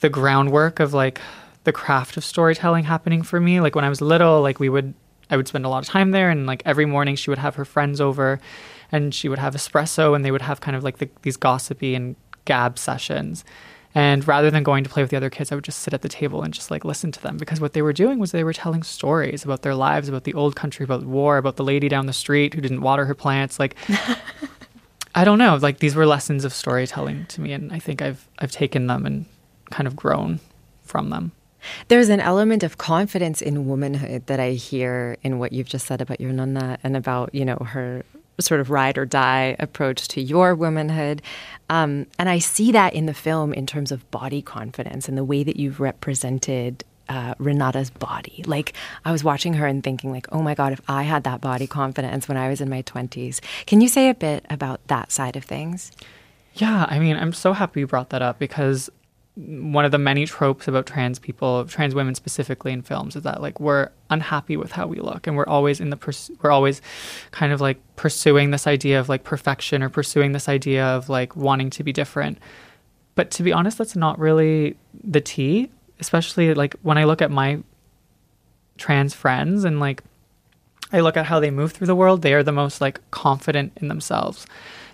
the 0.00 0.08
groundwork 0.08 0.78
of 0.78 0.94
like 0.94 1.20
the 1.64 1.72
craft 1.72 2.16
of 2.16 2.24
storytelling 2.24 2.84
happening 2.84 3.22
for 3.22 3.40
me. 3.40 3.60
Like 3.60 3.74
when 3.74 3.84
I 3.84 3.88
was 3.88 4.00
little, 4.00 4.40
like 4.40 4.60
we 4.60 4.68
would 4.68 4.94
I 5.30 5.36
would 5.36 5.48
spend 5.48 5.64
a 5.64 5.68
lot 5.68 5.82
of 5.82 5.88
time 5.88 6.10
there 6.10 6.30
and 6.30 6.46
like 6.46 6.62
every 6.64 6.84
morning 6.84 7.16
she 7.16 7.30
would 7.30 7.38
have 7.38 7.54
her 7.56 7.64
friends 7.64 8.00
over 8.00 8.38
and 8.92 9.14
she 9.14 9.28
would 9.28 9.38
have 9.38 9.54
espresso 9.54 10.14
and 10.14 10.24
they 10.24 10.30
would 10.30 10.42
have 10.42 10.60
kind 10.60 10.76
of 10.76 10.84
like 10.84 10.98
the, 10.98 11.08
these 11.22 11.38
gossipy 11.38 11.94
and 11.94 12.14
gab 12.44 12.78
sessions. 12.78 13.44
And 13.94 14.26
rather 14.26 14.50
than 14.50 14.62
going 14.62 14.84
to 14.84 14.90
play 14.90 15.02
with 15.02 15.10
the 15.10 15.16
other 15.16 15.30
kids, 15.30 15.52
I 15.52 15.54
would 15.54 15.64
just 15.64 15.80
sit 15.80 15.92
at 15.92 16.02
the 16.02 16.08
table 16.08 16.42
and 16.42 16.54
just 16.54 16.70
like 16.70 16.84
listen 16.84 17.12
to 17.12 17.22
them 17.22 17.36
because 17.36 17.60
what 17.60 17.74
they 17.74 17.82
were 17.82 17.92
doing 17.92 18.18
was 18.18 18.32
they 18.32 18.44
were 18.44 18.52
telling 18.52 18.82
stories 18.82 19.44
about 19.44 19.62
their 19.62 19.74
lives, 19.74 20.08
about 20.08 20.24
the 20.24 20.34
old 20.34 20.56
country, 20.56 20.84
about 20.84 21.04
war, 21.04 21.36
about 21.36 21.56
the 21.56 21.64
lady 21.64 21.88
down 21.88 22.06
the 22.06 22.12
street 22.12 22.54
who 22.54 22.60
didn't 22.60 22.80
water 22.80 23.04
her 23.04 23.14
plants. 23.14 23.58
Like 23.58 23.76
I 25.14 25.24
don't 25.24 25.38
know, 25.38 25.56
like 25.56 25.78
these 25.80 25.94
were 25.94 26.06
lessons 26.06 26.44
of 26.44 26.54
storytelling 26.54 27.26
to 27.26 27.40
me 27.40 27.52
and 27.52 27.72
I 27.72 27.78
think 27.78 28.00
I've 28.00 28.26
I've 28.38 28.52
taken 28.52 28.86
them 28.86 29.04
and 29.04 29.26
kind 29.70 29.86
of 29.86 29.94
grown 29.94 30.40
from 30.84 31.10
them. 31.10 31.32
There's 31.88 32.08
an 32.08 32.20
element 32.20 32.62
of 32.62 32.78
confidence 32.78 33.40
in 33.40 33.68
womanhood 33.68 34.26
that 34.26 34.40
I 34.40 34.52
hear 34.52 35.16
in 35.22 35.38
what 35.38 35.52
you've 35.52 35.68
just 35.68 35.86
said 35.86 36.00
about 36.00 36.20
your 36.20 36.32
nonna 36.32 36.78
and 36.82 36.96
about, 36.96 37.34
you 37.34 37.44
know, 37.44 37.56
her 37.56 38.04
sort 38.42 38.60
of 38.60 38.70
ride 38.70 38.98
or 38.98 39.06
die 39.06 39.56
approach 39.58 40.08
to 40.08 40.20
your 40.20 40.54
womanhood. 40.54 41.22
Um, 41.70 42.06
and 42.18 42.28
I 42.28 42.38
see 42.38 42.72
that 42.72 42.94
in 42.94 43.06
the 43.06 43.14
film 43.14 43.52
in 43.52 43.66
terms 43.66 43.92
of 43.92 44.08
body 44.10 44.42
confidence 44.42 45.08
and 45.08 45.16
the 45.16 45.24
way 45.24 45.42
that 45.42 45.56
you've 45.56 45.80
represented 45.80 46.84
uh, 47.08 47.34
Renata's 47.38 47.90
body. 47.90 48.44
Like, 48.46 48.74
I 49.04 49.12
was 49.12 49.24
watching 49.24 49.54
her 49.54 49.66
and 49.66 49.82
thinking, 49.82 50.10
like, 50.12 50.26
oh 50.32 50.42
my 50.42 50.54
God, 50.54 50.72
if 50.72 50.80
I 50.88 51.02
had 51.02 51.24
that 51.24 51.40
body 51.40 51.66
confidence 51.66 52.28
when 52.28 52.36
I 52.36 52.48
was 52.48 52.60
in 52.60 52.70
my 52.70 52.82
20s. 52.82 53.40
Can 53.66 53.80
you 53.80 53.88
say 53.88 54.08
a 54.08 54.14
bit 54.14 54.46
about 54.48 54.86
that 54.86 55.12
side 55.12 55.36
of 55.36 55.44
things? 55.44 55.92
Yeah, 56.54 56.86
I 56.88 56.98
mean, 56.98 57.16
I'm 57.16 57.32
so 57.32 57.52
happy 57.52 57.80
you 57.80 57.86
brought 57.86 58.10
that 58.10 58.22
up 58.22 58.38
because 58.38 58.90
one 59.34 59.86
of 59.86 59.92
the 59.92 59.98
many 59.98 60.26
tropes 60.26 60.68
about 60.68 60.84
trans 60.84 61.18
people, 61.18 61.64
trans 61.64 61.94
women 61.94 62.14
specifically 62.14 62.72
in 62.72 62.82
films, 62.82 63.16
is 63.16 63.22
that 63.22 63.40
like 63.40 63.60
we're 63.60 63.88
unhappy 64.10 64.56
with 64.56 64.72
how 64.72 64.86
we 64.86 65.00
look, 65.00 65.26
and 65.26 65.36
we're 65.36 65.46
always 65.46 65.80
in 65.80 65.90
the 65.90 65.96
pers- 65.96 66.30
we're 66.42 66.50
always 66.50 66.82
kind 67.30 67.52
of 67.52 67.60
like 67.60 67.78
pursuing 67.96 68.50
this 68.50 68.66
idea 68.66 69.00
of 69.00 69.08
like 69.08 69.24
perfection 69.24 69.82
or 69.82 69.88
pursuing 69.88 70.32
this 70.32 70.48
idea 70.48 70.84
of 70.84 71.08
like 71.08 71.34
wanting 71.34 71.70
to 71.70 71.82
be 71.82 71.92
different. 71.92 72.38
But 73.14 73.30
to 73.32 73.42
be 73.42 73.52
honest, 73.52 73.78
that's 73.78 73.96
not 73.96 74.18
really 74.18 74.76
the 75.02 75.20
tea. 75.20 75.70
Especially 75.98 76.52
like 76.52 76.74
when 76.82 76.98
I 76.98 77.04
look 77.04 77.22
at 77.22 77.30
my 77.30 77.62
trans 78.76 79.14
friends 79.14 79.64
and 79.64 79.78
like 79.78 80.02
I 80.92 81.00
look 81.00 81.16
at 81.16 81.26
how 81.26 81.40
they 81.40 81.50
move 81.50 81.72
through 81.72 81.86
the 81.86 81.94
world, 81.94 82.22
they 82.22 82.34
are 82.34 82.42
the 82.42 82.52
most 82.52 82.80
like 82.80 83.00
confident 83.10 83.72
in 83.76 83.88
themselves. 83.88 84.46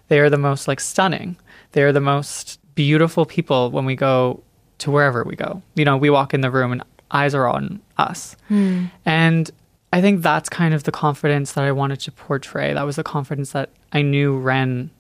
They 0.09 0.21
are 0.21 0.31
the 0.31 0.39
most 0.39 0.69
like 0.69 0.81
stunning. 0.81 1.37
They 1.73 1.83
are 1.83 1.93
the 1.93 2.01
most 2.01 2.58
beautiful 2.79 3.27
people 3.27 3.73
when 3.73 3.85
we 3.85 3.97
go 3.97 4.41
to 4.79 4.89
wherever 4.93 5.25
we 5.25 5.35
go. 5.35 5.61
You 5.75 5.85
know, 5.85 5.97
we 5.97 6.11
walk 6.11 6.33
in 6.33 6.43
the 6.43 6.51
room 6.51 6.71
and 6.71 6.81
eyes 7.11 7.35
are 7.35 7.49
on 7.49 7.81
us. 7.97 8.37
Hmm. 8.47 8.85
And 9.05 9.51
I 9.93 10.01
think 10.01 10.23
that's 10.23 10.49
kind 10.49 10.73
of 10.73 10.85
the 10.85 10.93
confidence 10.93 11.55
that 11.55 11.65
I 11.65 11.73
wanted 11.73 11.99
to 12.03 12.13
portray. 12.13 12.73
That 12.73 12.87
was 12.87 12.95
the 12.95 13.03
confidence 13.03 13.51
that 13.51 13.71
I 13.93 14.03
knew 14.03 14.39
Ren 14.39 14.91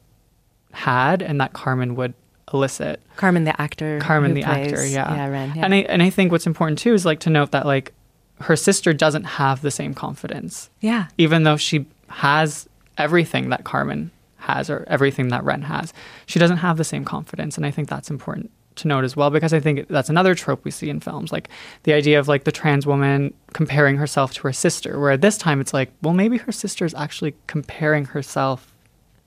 had 0.73 1.23
and 1.23 1.41
that 1.41 1.53
Carmen 1.53 1.95
would 1.95 2.15
elicit. 2.53 3.01
Carmen, 3.15 3.45
the 3.45 3.61
actor. 3.61 4.01
Carmen, 4.01 4.35
the 4.35 4.43
plays- 4.43 4.73
actor, 4.73 4.85
yeah. 4.85 5.15
Yeah, 5.15 5.29
Ren. 5.29 5.53
Yeah. 5.55 5.65
And 5.65 5.73
I 5.73 5.77
and 5.83 6.03
I 6.03 6.11
think 6.11 6.33
what's 6.33 6.49
important 6.49 6.81
too 6.81 6.95
is 6.95 7.07
like 7.07 7.21
to 7.21 7.31
note 7.31 7.53
that 7.53 7.65
like 7.65 7.93
her 8.41 8.57
sister 8.57 8.93
doesn't 8.93 9.25
have 9.25 9.63
the 9.63 9.71
same 9.71 9.95
confidence. 9.95 10.69
Yeah. 10.81 11.07
Even 11.17 11.45
though 11.45 11.57
she 11.57 11.87
has 12.09 12.69
everything 12.97 13.51
that 13.51 13.63
Carmen 13.63 14.11
has 14.49 14.69
or 14.71 14.85
everything 14.89 15.29
that 15.29 15.45
Ren 15.45 15.63
has, 15.63 15.93
she 16.27 16.39
doesn't 16.39 16.59
have 16.59 16.77
the 16.77 16.85
same 16.85 17.05
confidence. 17.05 17.57
And 17.57 17.65
I 17.67 17.71
think 17.71 17.89
that's 17.89 18.11
important 18.11 18.51
to 18.77 18.89
note 18.89 19.05
as 19.05 19.17
well 19.17 19.31
because 19.31 19.53
I 19.53 19.61
think 19.61 19.89
that's 19.89 20.09
another 20.09 20.35
trope 20.35 20.65
we 20.65 20.71
see 20.71 20.89
in 20.89 21.01
films, 21.01 21.33
like 21.33 21.49
the 21.83 21.93
idea 21.93 22.19
of 22.19 22.29
like 22.29 22.45
the 22.45 22.53
trans 22.53 22.87
woman 22.87 23.35
comparing 23.53 23.97
herself 23.97 24.33
to 24.35 24.43
her 24.43 24.53
sister, 24.53 24.99
where 25.01 25.17
this 25.17 25.37
time 25.37 25.61
it's 25.61 25.75
like, 25.75 25.91
well, 26.03 26.15
maybe 26.15 26.39
her 26.39 26.53
sister 26.53 26.85
is 26.85 26.95
actually 26.95 27.35
comparing 27.47 28.05
herself 28.07 28.73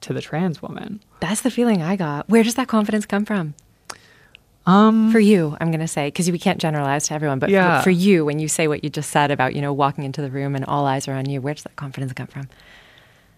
to 0.02 0.14
the 0.14 0.22
trans 0.22 0.62
woman. 0.62 1.00
That's 1.20 1.42
the 1.42 1.52
feeling 1.52 1.82
I 1.82 1.96
got. 1.96 2.28
Where 2.30 2.44
does 2.44 2.56
that 2.56 2.68
confidence 2.68 3.06
come 3.06 3.26
from? 3.26 3.54
Um, 4.66 5.12
for 5.12 5.20
you, 5.20 5.58
I'm 5.60 5.70
going 5.72 5.80
to 5.82 5.88
say, 5.88 6.08
because 6.08 6.30
we 6.32 6.38
can't 6.40 6.60
generalize 6.60 7.08
to 7.08 7.14
everyone, 7.16 7.40
but 7.40 7.50
for- 7.80 7.84
for, 7.86 7.90
you, 7.90 8.26
when 8.26 8.40
you 8.40 8.48
say 8.48 8.68
what 8.68 8.84
you 8.84 8.90
just 8.90 9.10
said 9.10 9.32
about, 9.32 9.56
you 9.56 9.62
know, 9.62 9.74
walking 9.74 10.04
into 10.04 10.22
the 10.22 10.30
room 10.30 10.56
and 10.56 10.64
all 10.66 10.86
eyes 10.86 11.08
are 11.08 11.14
on 11.14 11.28
you, 11.28 11.42
where 11.42 11.54
does 11.56 11.64
that 11.64 11.76
confidence 11.76 12.14
come 12.14 12.28
from? 12.28 12.48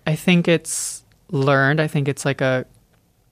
I 0.05 0.15
think 0.15 0.47
it's 0.49 1.03
learned. 1.33 1.81
I 1.81 1.87
think 1.87 2.07
it's 2.07 2.23
like 2.23 2.39
a, 2.39 2.65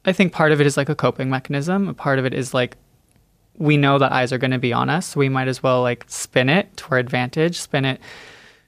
I 0.04 0.12
think 0.12 0.34
part 0.34 0.52
of 0.52 0.60
it 0.60 0.68
is 0.68 0.76
like 0.76 0.90
a 0.90 0.96
coping 0.96 1.30
mechanism. 1.30 1.88
A 1.88 1.94
part 1.94 2.20
of 2.20 2.26
it 2.26 2.34
is 2.34 2.54
like, 2.54 2.76
we 3.58 3.78
know 3.78 4.00
that 4.00 4.12
eyes 4.12 4.34
are 4.34 4.38
going 4.38 4.52
to 4.52 4.60
be 4.60 4.74
on 4.74 4.90
us. 4.90 5.10
So 5.10 5.20
we 5.20 5.30
might 5.30 5.48
as 5.48 5.62
well 5.62 5.82
like 5.82 6.04
spin 6.08 6.50
it 6.50 6.76
to 6.78 6.92
our 6.92 6.98
advantage, 6.98 7.60
spin 7.60 7.86
it 7.86 8.02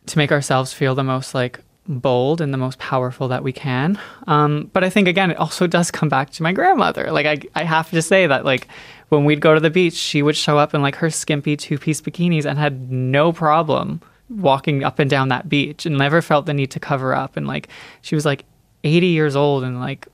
to 0.06 0.18
make 0.18 0.32
ourselves 0.32 0.72
feel 0.74 0.96
the 0.96 1.04
most 1.04 1.34
like 1.34 1.60
bold 1.88 2.40
and 2.40 2.54
the 2.54 2.58
most 2.58 2.80
powerful 2.80 3.28
that 3.30 3.44
we 3.44 3.52
can. 3.52 4.00
Um, 4.28 4.70
but 4.72 4.84
I 4.84 4.90
think 4.90 5.08
again, 5.08 5.32
it 5.32 5.38
also 5.38 5.68
does 5.78 5.92
come 5.92 6.10
back 6.10 6.30
to 6.32 6.44
my 6.44 6.52
grandmother. 6.52 7.12
Like 7.12 7.26
I, 7.26 7.40
I 7.60 7.64
have 7.64 7.90
to 7.92 8.02
say 8.02 8.28
that 8.28 8.46
like 8.46 8.68
when 9.10 9.26
we'd 9.26 9.42
go 9.42 9.54
to 9.54 9.60
the 9.60 9.70
beach, 9.70 9.94
she 9.94 10.22
would 10.22 10.38
show 10.38 10.58
up 10.58 10.74
in 10.74 10.82
like 10.82 10.96
her 10.96 11.10
skimpy 11.10 11.58
two 11.58 11.78
piece 11.78 12.02
bikinis 12.02 12.46
and 12.46 12.60
had 12.60 12.92
no 12.92 13.34
problem 13.34 14.02
walking 14.30 14.84
up 14.84 15.00
and 15.00 15.10
down 15.10 15.28
that 15.30 15.50
beach 15.50 15.86
and 15.86 15.98
never 15.98 16.22
felt 16.22 16.46
the 16.46 16.54
need 16.54 16.72
to 16.72 16.80
cover 16.80 17.14
up. 17.14 17.36
And 17.38 17.48
like 17.48 17.68
she 18.02 18.16
was 18.16 18.26
like 18.26 18.46
80 18.84 19.08
years 19.08 19.36
old 19.36 19.64
and 19.64 19.80
like 19.80 20.08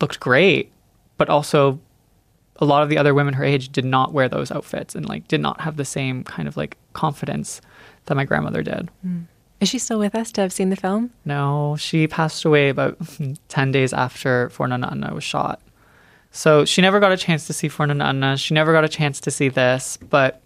looked 0.00 0.20
great, 0.20 0.72
but 1.16 1.28
also 1.28 1.80
a 2.56 2.64
lot 2.64 2.82
of 2.82 2.88
the 2.88 2.98
other 2.98 3.14
women 3.14 3.34
her 3.34 3.44
age 3.44 3.70
did 3.70 3.84
not 3.84 4.12
wear 4.12 4.28
those 4.28 4.50
outfits 4.50 4.94
and 4.94 5.08
like 5.08 5.26
did 5.28 5.40
not 5.40 5.60
have 5.62 5.76
the 5.76 5.84
same 5.84 6.22
kind 6.24 6.46
of 6.46 6.56
like 6.56 6.76
confidence 6.92 7.60
that 8.06 8.14
my 8.14 8.24
grandmother 8.24 8.62
did. 8.62 8.90
Hmm. 9.02 9.22
Is 9.60 9.68
she 9.68 9.78
still 9.78 9.98
with 9.98 10.14
us 10.14 10.32
to 10.32 10.40
have 10.40 10.52
seen 10.52 10.70
the 10.70 10.76
film? 10.76 11.10
No, 11.26 11.76
she 11.78 12.06
passed 12.06 12.44
away 12.44 12.70
about 12.70 12.96
10 13.48 13.72
days 13.72 13.92
after 13.92 14.48
For 14.50 14.66
Nonna 14.66 14.88
Anna 14.90 15.14
was 15.14 15.24
shot. 15.24 15.60
So 16.32 16.64
she 16.64 16.80
never 16.80 17.00
got 17.00 17.12
a 17.12 17.16
chance 17.16 17.46
to 17.46 17.52
see 17.52 17.68
For 17.68 17.86
Nonna 17.86 18.04
Anna. 18.04 18.36
She 18.36 18.54
never 18.54 18.72
got 18.72 18.84
a 18.84 18.88
chance 18.88 19.20
to 19.20 19.30
see 19.30 19.48
this, 19.48 19.98
but 19.98 20.40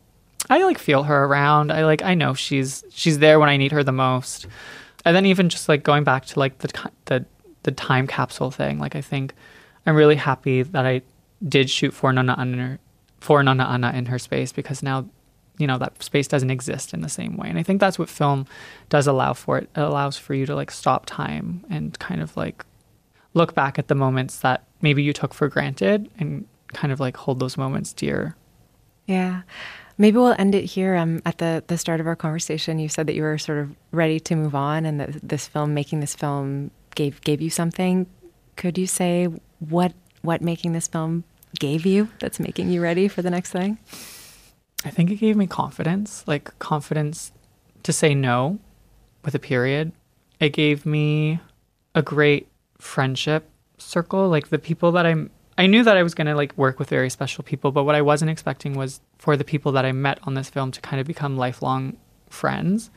I 0.51 0.63
like 0.65 0.79
feel 0.79 1.05
her 1.05 1.25
around. 1.25 1.73
I 1.73 1.85
like 1.85 2.03
I 2.03 2.15
know 2.15 2.35
she's 2.35 2.85
she's 2.91 3.19
there 3.19 3.39
when 3.39 3.49
I 3.49 3.57
need 3.57 3.73
her 3.73 3.85
the 3.85 3.93
most. 3.93 4.47
And 5.05 5.15
then 5.15 5.27
even 5.27 5.49
just 5.49 5.69
like 5.69 5.83
going 5.83 6.05
back 6.05 6.27
to 6.27 6.39
like 6.39 6.59
the 6.59 6.91
the 7.07 7.25
the 7.65 7.73
time 7.73 8.07
capsule 8.07 8.51
thing, 8.51 8.79
like 8.79 8.97
I 8.97 9.01
think 9.01 9.35
I'm 9.87 9.97
really 9.97 10.17
happy 10.17 10.63
that 10.63 10.87
I 10.87 11.03
did 11.47 11.69
shoot 11.69 11.93
for 11.93 12.13
Nonna 12.13 12.35
Anna 12.39 12.79
for 13.21 13.43
Nonna 13.43 13.65
Anna 13.65 13.93
in 13.93 14.07
her 14.07 14.19
space 14.19 14.53
because 14.53 14.83
now 14.83 15.07
you 15.59 15.67
know 15.67 15.79
that 15.79 16.03
space 16.03 16.27
doesn't 16.27 16.51
exist 16.51 16.93
in 16.93 17.01
the 17.01 17.09
same 17.09 17.37
way 17.37 17.49
and 17.49 17.59
i 17.59 17.63
think 17.63 17.81
that's 17.81 17.97
what 17.97 18.09
film 18.09 18.45
does 18.89 19.07
allow 19.07 19.33
for 19.33 19.57
it 19.57 19.71
it 19.77 19.81
allows 19.81 20.17
for 20.17 20.35
you 20.35 20.45
to 20.47 20.55
like 20.55 20.69
stop 20.69 21.07
time 21.07 21.65
and 21.71 21.97
kind 22.01 22.21
of 22.21 22.37
like 22.37 22.65
look 23.35 23.55
back 23.55 23.79
at 23.79 23.87
the 23.87 23.95
moments 23.95 24.39
that 24.41 24.65
maybe 24.81 25.01
you 25.01 25.13
took 25.13 25.33
for 25.33 25.49
granted 25.49 26.11
and 26.19 26.45
kind 26.73 26.93
of 26.93 26.99
like 26.99 27.17
hold 27.17 27.39
those 27.39 27.57
moments 27.57 27.93
dear 27.93 28.35
Yeah. 29.07 29.43
Maybe 29.97 30.17
we'll 30.17 30.35
end 30.39 30.55
it 30.55 30.65
here. 30.65 30.97
Um, 30.97 31.23
at 31.25 31.39
the, 31.39 31.63
the 31.67 31.79
start 31.79 32.01
of 32.01 32.07
our 32.07 32.17
conversation, 32.17 32.79
you 32.79 32.89
said 32.89 33.07
that 33.07 33.15
you 33.15 33.23
were 33.23 33.39
sort 33.39 33.59
of 33.59 33.77
ready 33.93 34.19
to 34.21 34.35
move 34.35 34.55
on 34.55 34.85
and 34.85 34.99
that 35.01 35.29
this 35.29 35.47
film, 35.47 35.73
making 35.75 36.01
this 36.01 36.15
film, 36.15 36.71
gave 36.95 37.21
gave 37.23 37.41
you 37.41 37.51
something. 37.51 38.07
Could 38.57 38.79
you 38.79 38.87
say 38.87 39.29
what 39.59 39.93
what 40.23 40.43
making 40.43 40.73
this 40.73 40.89
film 40.89 41.25
gave 41.59 41.87
you 41.87 42.09
that's 42.19 42.41
making 42.41 42.71
you 42.71 42.83
ready 42.83 43.07
for 43.09 43.23
the 43.23 43.31
next 43.31 43.51
thing? 43.53 43.79
i 44.85 44.91
think 44.91 45.11
it 45.11 45.17
gave 45.17 45.37
me 45.37 45.47
confidence 45.47 46.25
like 46.27 46.57
confidence 46.59 47.33
to 47.83 47.93
say 47.93 48.15
no 48.15 48.59
with 49.25 49.35
a 49.35 49.39
period 49.39 49.93
it 50.41 50.51
gave 50.51 50.85
me 50.85 51.41
a 51.95 52.03
great 52.03 52.49
friendship 52.79 53.49
circle 53.79 54.29
like 54.29 54.49
the 54.49 54.59
people 54.59 54.93
that 54.93 55.07
i'm 55.07 55.31
i 55.59 55.67
knew 55.67 55.83
that 55.85 55.97
i 55.97 56.03
was 56.03 56.15
going 56.15 56.27
to 56.27 56.35
like 56.35 56.57
work 56.57 56.79
with 56.79 56.89
very 56.89 57.09
special 57.11 57.45
people 57.45 57.71
but 57.73 57.85
what 57.85 57.95
i 57.95 58.03
wasn't 58.03 58.31
expecting 58.31 58.75
was 58.75 59.01
for 59.19 59.37
the 59.37 59.45
people 59.45 59.73
that 59.73 59.85
i 59.85 59.93
met 59.93 60.19
on 60.25 60.35
this 60.35 60.51
film 60.51 60.71
to 60.71 60.81
kind 60.81 61.01
of 61.01 61.07
become 61.07 61.37
lifelong 61.37 61.97
friends 62.29 62.91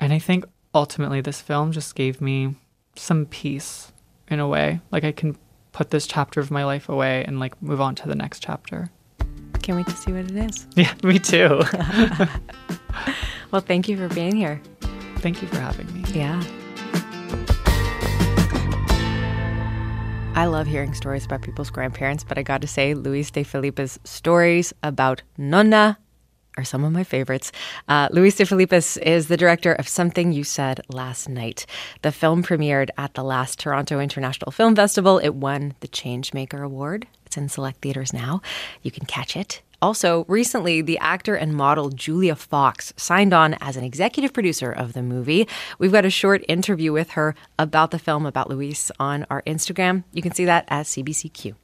and 0.00 0.12
i 0.12 0.18
think 0.18 0.44
ultimately 0.74 1.20
this 1.20 1.40
film 1.40 1.72
just 1.72 1.94
gave 1.94 2.20
me 2.20 2.54
some 2.94 3.26
peace 3.26 3.92
in 4.28 4.40
a 4.40 4.48
way 4.48 4.80
like 4.90 5.04
i 5.04 5.12
can 5.12 5.36
put 5.72 5.90
this 5.90 6.06
chapter 6.06 6.40
of 6.40 6.50
my 6.50 6.64
life 6.64 6.88
away 6.88 7.24
and 7.24 7.38
like 7.40 7.60
move 7.62 7.80
on 7.80 7.94
to 7.94 8.08
the 8.08 8.14
next 8.14 8.42
chapter 8.42 8.90
Can't 9.62 9.76
wait 9.76 9.86
to 9.86 9.96
see 9.96 10.12
what 10.12 10.30
it 10.30 10.36
is. 10.36 10.66
yeah 10.76 10.94
me 11.02 11.18
too 11.18 11.62
Well, 13.52 13.60
thank 13.62 13.88
you 13.88 13.96
for 13.96 14.08
being 14.14 14.34
here. 14.34 14.60
thank 15.18 15.40
you 15.42 15.48
for 15.48 15.58
having 15.58 15.92
me 15.92 16.02
Yeah. 16.12 16.42
I 20.36 20.44
love 20.44 20.66
hearing 20.66 20.92
stories 20.92 21.24
about 21.24 21.40
people's 21.40 21.70
grandparents, 21.70 22.22
but 22.22 22.36
I 22.36 22.42
got 22.42 22.60
to 22.60 22.66
say, 22.66 22.92
Luis 22.92 23.30
De 23.30 23.42
Filippis' 23.42 23.98
stories 24.04 24.74
about 24.82 25.22
Nonna 25.38 25.98
are 26.58 26.64
some 26.64 26.84
of 26.84 26.92
my 26.92 27.04
favorites. 27.04 27.52
Uh, 27.88 28.10
Luis 28.12 28.36
De 28.36 28.44
Filippis 28.44 29.00
is 29.00 29.28
the 29.28 29.38
director 29.38 29.72
of 29.72 29.88
Something 29.88 30.32
You 30.32 30.44
Said 30.44 30.82
Last 30.90 31.26
Night. 31.26 31.64
The 32.02 32.12
film 32.12 32.42
premiered 32.42 32.90
at 32.98 33.14
the 33.14 33.24
last 33.24 33.58
Toronto 33.58 33.98
International 33.98 34.50
Film 34.52 34.76
Festival. 34.76 35.18
It 35.18 35.34
won 35.34 35.74
the 35.80 35.88
Changemaker 35.88 36.62
Award. 36.62 37.06
It's 37.24 37.38
in 37.38 37.48
select 37.48 37.80
theaters 37.80 38.12
now. 38.12 38.42
You 38.82 38.90
can 38.90 39.06
catch 39.06 39.38
it. 39.38 39.62
Also, 39.82 40.24
recently, 40.28 40.80
the 40.80 40.98
actor 40.98 41.34
and 41.34 41.54
model 41.54 41.90
Julia 41.90 42.34
Fox 42.34 42.92
signed 42.96 43.32
on 43.34 43.54
as 43.60 43.76
an 43.76 43.84
executive 43.84 44.32
producer 44.32 44.70
of 44.72 44.94
the 44.94 45.02
movie. 45.02 45.46
We've 45.78 45.92
got 45.92 46.04
a 46.04 46.10
short 46.10 46.44
interview 46.48 46.92
with 46.92 47.10
her 47.10 47.34
about 47.58 47.90
the 47.90 47.98
film, 47.98 48.24
about 48.26 48.48
Luis, 48.48 48.90
on 48.98 49.26
our 49.30 49.42
Instagram. 49.42 50.04
You 50.12 50.22
can 50.22 50.32
see 50.32 50.46
that 50.46 50.64
at 50.68 50.86
CBCQ. 50.86 51.54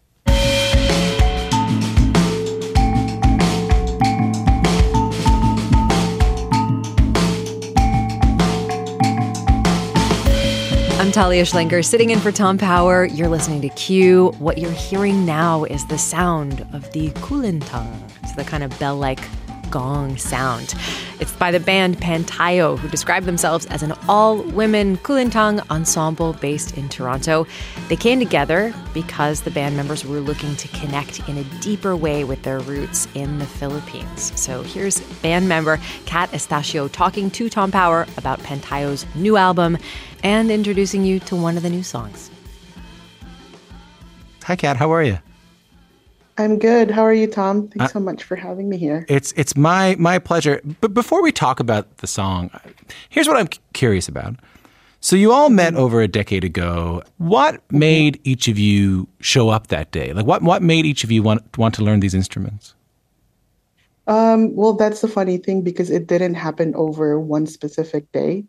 Talia 11.13 11.43
Schlanger, 11.43 11.85
sitting 11.85 12.09
in 12.09 12.19
for 12.21 12.33
Tom 12.33 12.57
Power. 12.57 13.05
You're 13.05 13.29
listening 13.29 13.61
to 13.61 13.69
Q. 13.69 14.31
What 14.39 14.57
you're 14.57 14.71
hearing 14.71 15.27
now 15.27 15.65
is 15.65 15.87
the 15.87 15.99
sound 15.99 16.67
of 16.73 16.91
the 16.93 17.11
kulintang. 17.11 18.01
It's 18.23 18.35
the 18.35 18.45
kind 18.45 18.63
of 18.63 18.77
bell-like 18.79 19.21
gong 19.71 20.17
sound. 20.17 20.75
It's 21.23 21.31
by 21.31 21.53
the 21.53 21.61
band 21.61 21.99
Pantayo, 21.99 22.77
who 22.77 22.89
describe 22.89 23.23
themselves 23.23 23.65
as 23.67 23.85
an 23.85 23.93
all-women 24.09 24.97
kulintang 24.97 25.65
ensemble 25.71 26.33
based 26.33 26.77
in 26.77 26.89
Toronto. 26.89 27.47
They 27.87 27.95
came 27.95 28.19
together 28.19 28.75
because 28.93 29.43
the 29.43 29.53
band 29.53 29.77
members 29.77 30.05
were 30.05 30.19
looking 30.19 30.57
to 30.57 30.67
connect 30.67 31.21
in 31.29 31.39
a 31.39 31.45
deeper 31.61 31.95
way 31.95 32.25
with 32.25 32.43
their 32.43 32.59
roots 32.59 33.07
in 33.15 33.39
the 33.39 33.47
Philippines. 33.47 34.33
So 34.35 34.65
here's 34.65 35.01
band 35.23 35.49
member 35.49 35.79
Kat 36.07 36.29
Estacio 36.33 36.91
talking 36.91 37.31
to 37.31 37.49
Tom 37.49 37.71
Power 37.71 38.09
about 38.17 38.41
Pantayo's 38.41 39.07
new 39.15 39.37
album 39.37 39.79
and 40.25 40.51
introducing 40.51 41.05
you 41.05 41.21
to 41.21 41.37
one 41.37 41.57
of 41.57 41.63
the 41.63 41.71
new 41.71 41.85
songs. 41.85 42.33
Hi, 44.43 44.57
Kat. 44.57 44.77
How 44.77 44.93
are 44.93 45.05
you? 45.05 45.19
I'm 46.39 46.59
good. 46.59 46.91
How 46.91 47.03
are 47.03 47.13
you, 47.13 47.27
Tom? 47.27 47.69
Thanks 47.69 47.91
Uh, 47.91 47.99
so 47.99 48.01
much 48.01 48.23
for 48.25 48.37
having 48.37 48.69
me 48.69 48.79
here. 48.79 49.05
It's 49.09 49.33
it's 49.37 49.57
my 49.57 49.97
my 49.99 50.19
pleasure. 50.19 50.61
But 50.81 50.95
before 50.95 51.23
we 51.23 51.31
talk 51.33 51.61
about 51.61 51.99
the 51.99 52.07
song, 52.07 52.51
here's 53.11 53.29
what 53.29 53.37
I'm 53.37 53.51
c- 53.53 53.61
curious 53.75 54.09
about. 54.09 54.37
So 55.01 55.17
you 55.17 55.33
all 55.33 55.51
met 55.51 55.75
over 55.75 56.01
a 56.01 56.09
decade 56.09 56.45
ago. 56.45 57.03
What 57.19 57.61
made 57.73 58.21
each 58.25 58.49
of 58.49 58.59
you 58.59 59.09
show 59.21 59.49
up 59.51 59.67
that 59.67 59.91
day? 59.91 60.13
Like 60.13 60.27
what 60.27 60.43
what 60.43 60.63
made 60.63 60.87
each 60.87 61.05
of 61.05 61.11
you 61.13 61.23
want 61.23 61.43
want 61.59 61.75
to 61.75 61.83
learn 61.85 62.01
these 62.01 62.15
instruments? 62.15 62.75
Um, 64.07 64.55
well, 64.57 64.73
that's 64.73 65.01
the 65.01 65.09
funny 65.09 65.39
thing 65.39 65.63
because 65.63 65.91
it 65.91 66.07
didn't 66.07 66.35
happen 66.35 66.75
over 66.75 67.21
one 67.21 67.47
specific 67.47 68.11
day. 68.13 68.45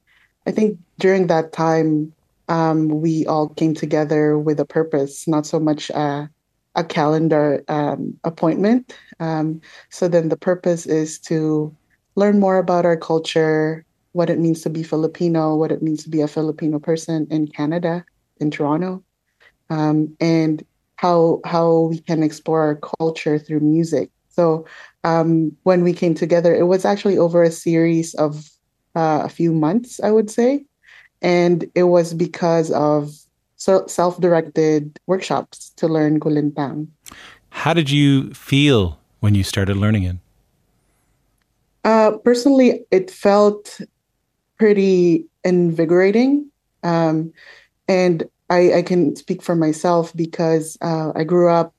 I 0.47 0.51
think 0.51 0.79
during 0.99 1.27
that 1.27 1.53
time, 1.53 2.11
um, 2.49 2.87
we 2.87 3.25
all 3.27 3.49
came 3.49 3.73
together 3.75 4.37
with 4.37 4.59
a 4.59 4.65
purpose, 4.65 5.27
not 5.27 5.45
so 5.45 5.59
much 5.59 5.91
uh, 5.91 6.25
a 6.75 6.83
calendar 6.83 7.63
um, 7.67 8.17
appointment. 8.23 8.95
Um, 9.19 9.61
so 9.89 10.07
then 10.07 10.29
the 10.29 10.37
purpose 10.37 10.85
is 10.85 11.19
to 11.19 11.75
learn 12.15 12.39
more 12.39 12.57
about 12.57 12.85
our 12.85 12.97
culture, 12.97 13.85
what 14.13 14.29
it 14.29 14.39
means 14.39 14.61
to 14.61 14.69
be 14.69 14.83
Filipino, 14.83 15.55
what 15.55 15.71
it 15.71 15.81
means 15.81 16.03
to 16.03 16.09
be 16.09 16.21
a 16.21 16.27
Filipino 16.27 16.79
person 16.79 17.27
in 17.29 17.47
Canada, 17.47 18.05
in 18.39 18.51
Toronto, 18.51 19.03
um, 19.69 20.15
and 20.19 20.63
how 20.97 21.41
how 21.45 21.79
we 21.81 21.99
can 21.99 22.23
explore 22.23 22.61
our 22.61 22.75
culture 22.75 23.37
through 23.37 23.59
music. 23.59 24.09
So 24.29 24.65
um, 25.03 25.55
when 25.63 25.83
we 25.83 25.93
came 25.93 26.15
together, 26.15 26.55
it 26.55 26.67
was 26.67 26.85
actually 26.85 27.17
over 27.17 27.43
a 27.43 27.51
series 27.51 28.13
of 28.15 28.49
uh, 28.95 29.21
a 29.23 29.29
few 29.29 29.53
months, 29.53 29.99
I 30.01 30.11
would 30.11 30.29
say, 30.29 30.65
and 31.21 31.69
it 31.75 31.83
was 31.83 32.13
because 32.13 32.71
of 32.71 33.11
so 33.63 33.87
self-directed 33.87 34.99
workshops 35.07 35.71
to 35.77 35.87
learn 35.87 36.19
Kulintang. 36.19 36.87
How 37.49 37.73
did 37.73 37.89
you 37.89 38.33
feel 38.33 38.99
when 39.21 39.35
you 39.35 39.43
started 39.43 39.77
learning 39.77 40.03
it? 40.03 40.17
Uh, 41.85 42.11
personally, 42.25 42.83
it 42.91 43.09
felt 43.09 43.79
pretty 44.59 45.27
invigorating. 45.45 46.51
Um, 46.83 47.31
and 47.87 48.27
I, 48.49 48.73
I 48.73 48.81
can 48.81 49.15
speak 49.15 49.41
for 49.41 49.55
myself 49.55 50.13
because 50.13 50.77
uh, 50.81 51.13
I 51.15 51.23
grew 51.23 51.49
up 51.49 51.73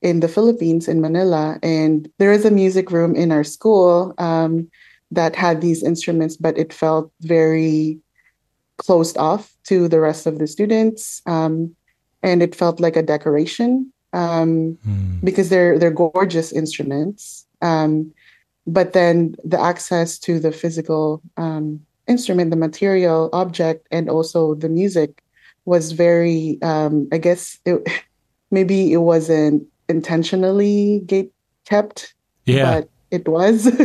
in 0.00 0.20
the 0.20 0.28
Philippines, 0.28 0.88
in 0.88 1.02
Manila. 1.02 1.58
And 1.62 2.08
there 2.16 2.32
is 2.32 2.46
a 2.46 2.50
music 2.50 2.90
room 2.90 3.14
in 3.14 3.32
our 3.32 3.44
school 3.44 4.14
um, 4.16 4.70
that 5.10 5.36
had 5.36 5.60
these 5.60 5.82
instruments, 5.82 6.38
but 6.38 6.56
it 6.56 6.72
felt 6.72 7.12
very 7.20 8.00
closed 8.78 9.18
off 9.18 9.54
to 9.64 9.88
the 9.88 10.00
rest 10.00 10.26
of 10.26 10.38
the 10.38 10.46
students. 10.46 11.22
Um, 11.26 11.74
and 12.22 12.42
it 12.42 12.54
felt 12.54 12.80
like 12.80 12.96
a 12.96 13.02
decoration 13.02 13.92
um, 14.12 14.78
mm. 14.86 15.24
because 15.24 15.50
they're 15.50 15.78
they're 15.78 15.90
gorgeous 15.90 16.52
instruments. 16.52 17.46
Um, 17.62 18.12
but 18.66 18.92
then 18.92 19.36
the 19.44 19.60
access 19.60 20.18
to 20.20 20.40
the 20.40 20.52
physical 20.52 21.22
um, 21.36 21.80
instrument, 22.06 22.50
the 22.50 22.56
material 22.56 23.30
object, 23.32 23.86
and 23.90 24.10
also 24.10 24.54
the 24.54 24.68
music 24.68 25.22
was 25.64 25.92
very. 25.92 26.58
Um, 26.62 27.08
I 27.12 27.18
guess 27.18 27.58
it, 27.64 27.86
maybe 28.50 28.92
it 28.92 28.98
wasn't 28.98 29.64
intentionally 29.88 31.00
gate 31.06 31.32
kept. 31.64 32.14
Yeah, 32.46 32.80
but 32.80 32.88
it 33.10 33.28
was. 33.28 33.70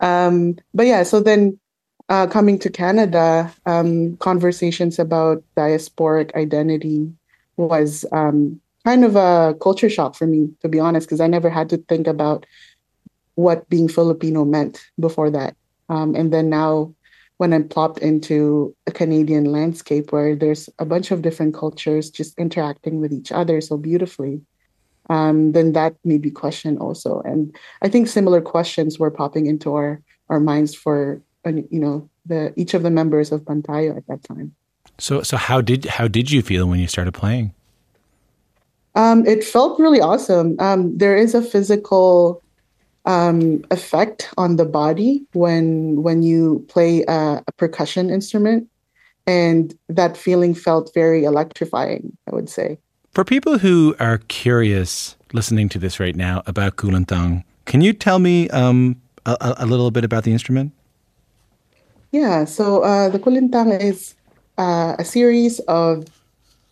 Um, 0.00 0.56
but 0.74 0.86
yeah, 0.86 1.02
so 1.02 1.20
then 1.20 1.58
uh, 2.08 2.26
coming 2.26 2.58
to 2.60 2.70
Canada, 2.70 3.52
um, 3.66 4.16
conversations 4.18 4.98
about 4.98 5.42
diasporic 5.56 6.34
identity 6.34 7.12
was 7.56 8.04
um, 8.12 8.60
kind 8.84 9.04
of 9.04 9.16
a 9.16 9.54
culture 9.60 9.90
shock 9.90 10.14
for 10.14 10.26
me, 10.26 10.48
to 10.62 10.68
be 10.68 10.78
honest, 10.78 11.06
because 11.08 11.20
I 11.20 11.26
never 11.26 11.50
had 11.50 11.68
to 11.70 11.78
think 11.88 12.06
about 12.06 12.46
what 13.34 13.68
being 13.68 13.88
Filipino 13.88 14.44
meant 14.44 14.84
before 15.00 15.30
that. 15.30 15.56
Um, 15.88 16.14
and 16.14 16.32
then 16.32 16.48
now, 16.48 16.94
when 17.38 17.52
I'm 17.52 17.68
plopped 17.68 17.98
into 17.98 18.74
a 18.86 18.92
Canadian 18.92 19.44
landscape 19.44 20.10
where 20.10 20.34
there's 20.34 20.70
a 20.78 20.86
bunch 20.86 21.10
of 21.10 21.20
different 21.20 21.54
cultures 21.54 22.08
just 22.08 22.38
interacting 22.38 23.00
with 23.00 23.12
each 23.12 23.30
other 23.30 23.60
so 23.60 23.76
beautifully, 23.76 24.40
um, 25.10 25.52
then 25.52 25.72
that 25.72 25.94
made 26.02 26.22
me 26.22 26.30
question 26.30 26.78
also. 26.78 27.20
And 27.20 27.54
I 27.82 27.88
think 27.88 28.08
similar 28.08 28.40
questions 28.40 28.98
were 28.98 29.10
popping 29.10 29.46
into 29.46 29.74
our, 29.74 30.00
our 30.30 30.40
minds 30.40 30.74
for 30.74 31.20
you 31.50 31.80
know 31.80 32.08
the 32.24 32.52
each 32.56 32.74
of 32.74 32.82
the 32.82 32.90
members 32.90 33.32
of 33.32 33.42
Pantayo 33.42 33.96
at 33.96 34.06
that 34.06 34.22
time. 34.24 34.54
So 34.98 35.22
so 35.22 35.36
how 35.36 35.60
did 35.60 35.84
how 35.86 36.08
did 36.08 36.30
you 36.30 36.42
feel 36.42 36.66
when 36.66 36.80
you 36.80 36.86
started 36.86 37.12
playing? 37.12 37.52
Um, 38.94 39.26
it 39.26 39.44
felt 39.44 39.78
really 39.78 40.00
awesome. 40.00 40.56
Um, 40.58 40.96
there 40.96 41.16
is 41.16 41.34
a 41.34 41.42
physical 41.42 42.42
um, 43.04 43.62
effect 43.70 44.30
on 44.38 44.56
the 44.56 44.64
body 44.64 45.24
when 45.32 46.02
when 46.02 46.22
you 46.22 46.64
play 46.68 47.04
a, 47.06 47.42
a, 47.46 47.52
percussion 47.56 48.10
instrument, 48.10 48.68
and 49.26 49.76
that 49.88 50.16
feeling 50.16 50.54
felt 50.54 50.92
very 50.94 51.24
electrifying. 51.24 52.16
I 52.30 52.34
would 52.34 52.48
say. 52.48 52.78
For 53.12 53.24
people 53.24 53.58
who 53.58 53.94
are 53.98 54.18
curious, 54.28 55.16
listening 55.32 55.68
to 55.70 55.78
this 55.78 55.98
right 56.00 56.14
now 56.14 56.42
about 56.46 56.76
kulintang, 56.76 57.44
can 57.64 57.80
you 57.80 57.92
tell 57.92 58.18
me 58.18 58.50
um, 58.50 59.00
a, 59.24 59.54
a, 59.58 59.66
little 59.66 59.90
bit 59.90 60.04
about 60.04 60.24
the 60.24 60.32
instrument? 60.32 60.72
Yeah. 62.16 62.46
So 62.46 62.80
uh, 62.80 63.10
the 63.10 63.18
kulintang 63.18 63.78
is 63.78 64.14
uh, 64.56 64.96
a 64.98 65.04
series 65.04 65.60
of 65.68 66.08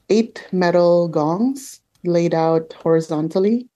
eight 0.09 0.48
metal 0.52 1.07
gongs 1.07 1.83
laid 2.02 2.33
out 2.33 2.72
horizontally 2.72 3.68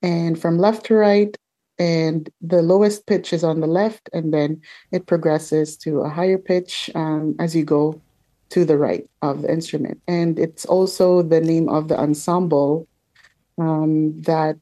and 0.00 0.40
from 0.40 0.56
left 0.56 0.86
to 0.86 0.94
right 0.94 1.36
and 1.78 2.30
the 2.40 2.62
lowest 2.62 3.04
pitch 3.04 3.34
is 3.34 3.44
on 3.44 3.60
the 3.60 3.66
left 3.66 4.08
and 4.14 4.32
then 4.32 4.62
it 4.92 5.04
progresses 5.04 5.76
to 5.84 6.00
a 6.00 6.08
higher 6.08 6.38
pitch 6.38 6.88
um, 6.94 7.36
as 7.38 7.54
you 7.54 7.64
go 7.64 8.00
to 8.48 8.64
the 8.64 8.78
right 8.78 9.04
of 9.20 9.42
the 9.42 9.52
instrument 9.52 10.00
and 10.08 10.38
it's 10.38 10.64
also 10.64 11.20
the 11.20 11.40
name 11.40 11.68
of 11.68 11.88
the 11.88 12.00
ensemble 12.00 12.88
um, 13.58 14.18
that 14.22 14.56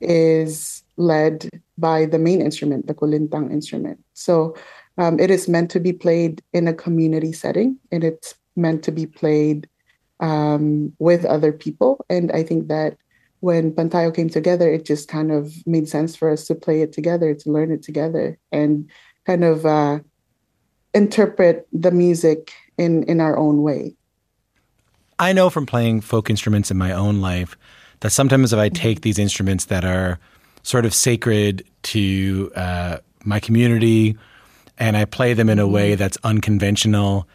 is 0.00 0.82
led 0.96 1.48
by 1.78 2.04
the 2.04 2.18
main 2.18 2.42
instrument 2.42 2.86
the 2.88 2.94
kulintang 2.94 3.52
instrument 3.52 4.02
so 4.14 4.54
um, 4.98 5.18
it 5.20 5.30
is 5.30 5.48
meant 5.48 5.70
to 5.70 5.80
be 5.80 5.92
played 5.92 6.42
in 6.52 6.68
a 6.68 6.74
community 6.74 7.32
setting 7.32 7.78
and 7.90 8.04
it's 8.04 8.34
meant 8.56 8.82
to 8.82 8.92
be 8.92 9.06
played 9.06 9.68
um, 10.20 10.92
with 10.98 11.24
other 11.24 11.52
people. 11.52 12.04
And 12.10 12.30
I 12.32 12.42
think 12.42 12.66
that 12.68 12.98
when 13.40 13.72
Pantayo 13.72 14.14
came 14.14 14.28
together, 14.28 14.70
it 14.70 14.84
just 14.84 15.08
kind 15.08 15.30
of 15.30 15.52
made 15.64 15.88
sense 15.88 16.16
for 16.16 16.28
us 16.28 16.46
to 16.48 16.56
play 16.56 16.82
it 16.82 16.92
together, 16.92 17.32
to 17.32 17.50
learn 17.50 17.70
it 17.70 17.84
together, 17.84 18.36
and 18.50 18.90
kind 19.24 19.44
of 19.44 19.64
uh, 19.64 20.00
interpret 20.92 21.68
the 21.72 21.92
music 21.92 22.52
in, 22.76 23.04
in 23.04 23.20
our 23.20 23.38
own 23.38 23.62
way. 23.62 23.94
I 25.20 25.32
know 25.32 25.50
from 25.50 25.66
playing 25.66 26.00
folk 26.00 26.28
instruments 26.30 26.72
in 26.72 26.76
my 26.76 26.92
own 26.92 27.20
life 27.20 27.56
that 28.00 28.10
sometimes 28.10 28.52
if 28.52 28.58
I 28.58 28.68
take 28.68 29.02
these 29.02 29.18
instruments 29.18 29.66
that 29.66 29.84
are 29.84 30.18
sort 30.64 30.84
of 30.84 30.92
sacred 30.92 31.64
to 31.84 32.50
uh, 32.56 32.98
my 33.24 33.38
community 33.38 34.16
and 34.78 34.96
I 34.96 35.04
play 35.04 35.34
them 35.34 35.48
in 35.48 35.58
a 35.58 35.66
way 35.66 35.92
mm-hmm. 35.92 35.98
that's 35.98 36.18
unconventional, 36.24 37.28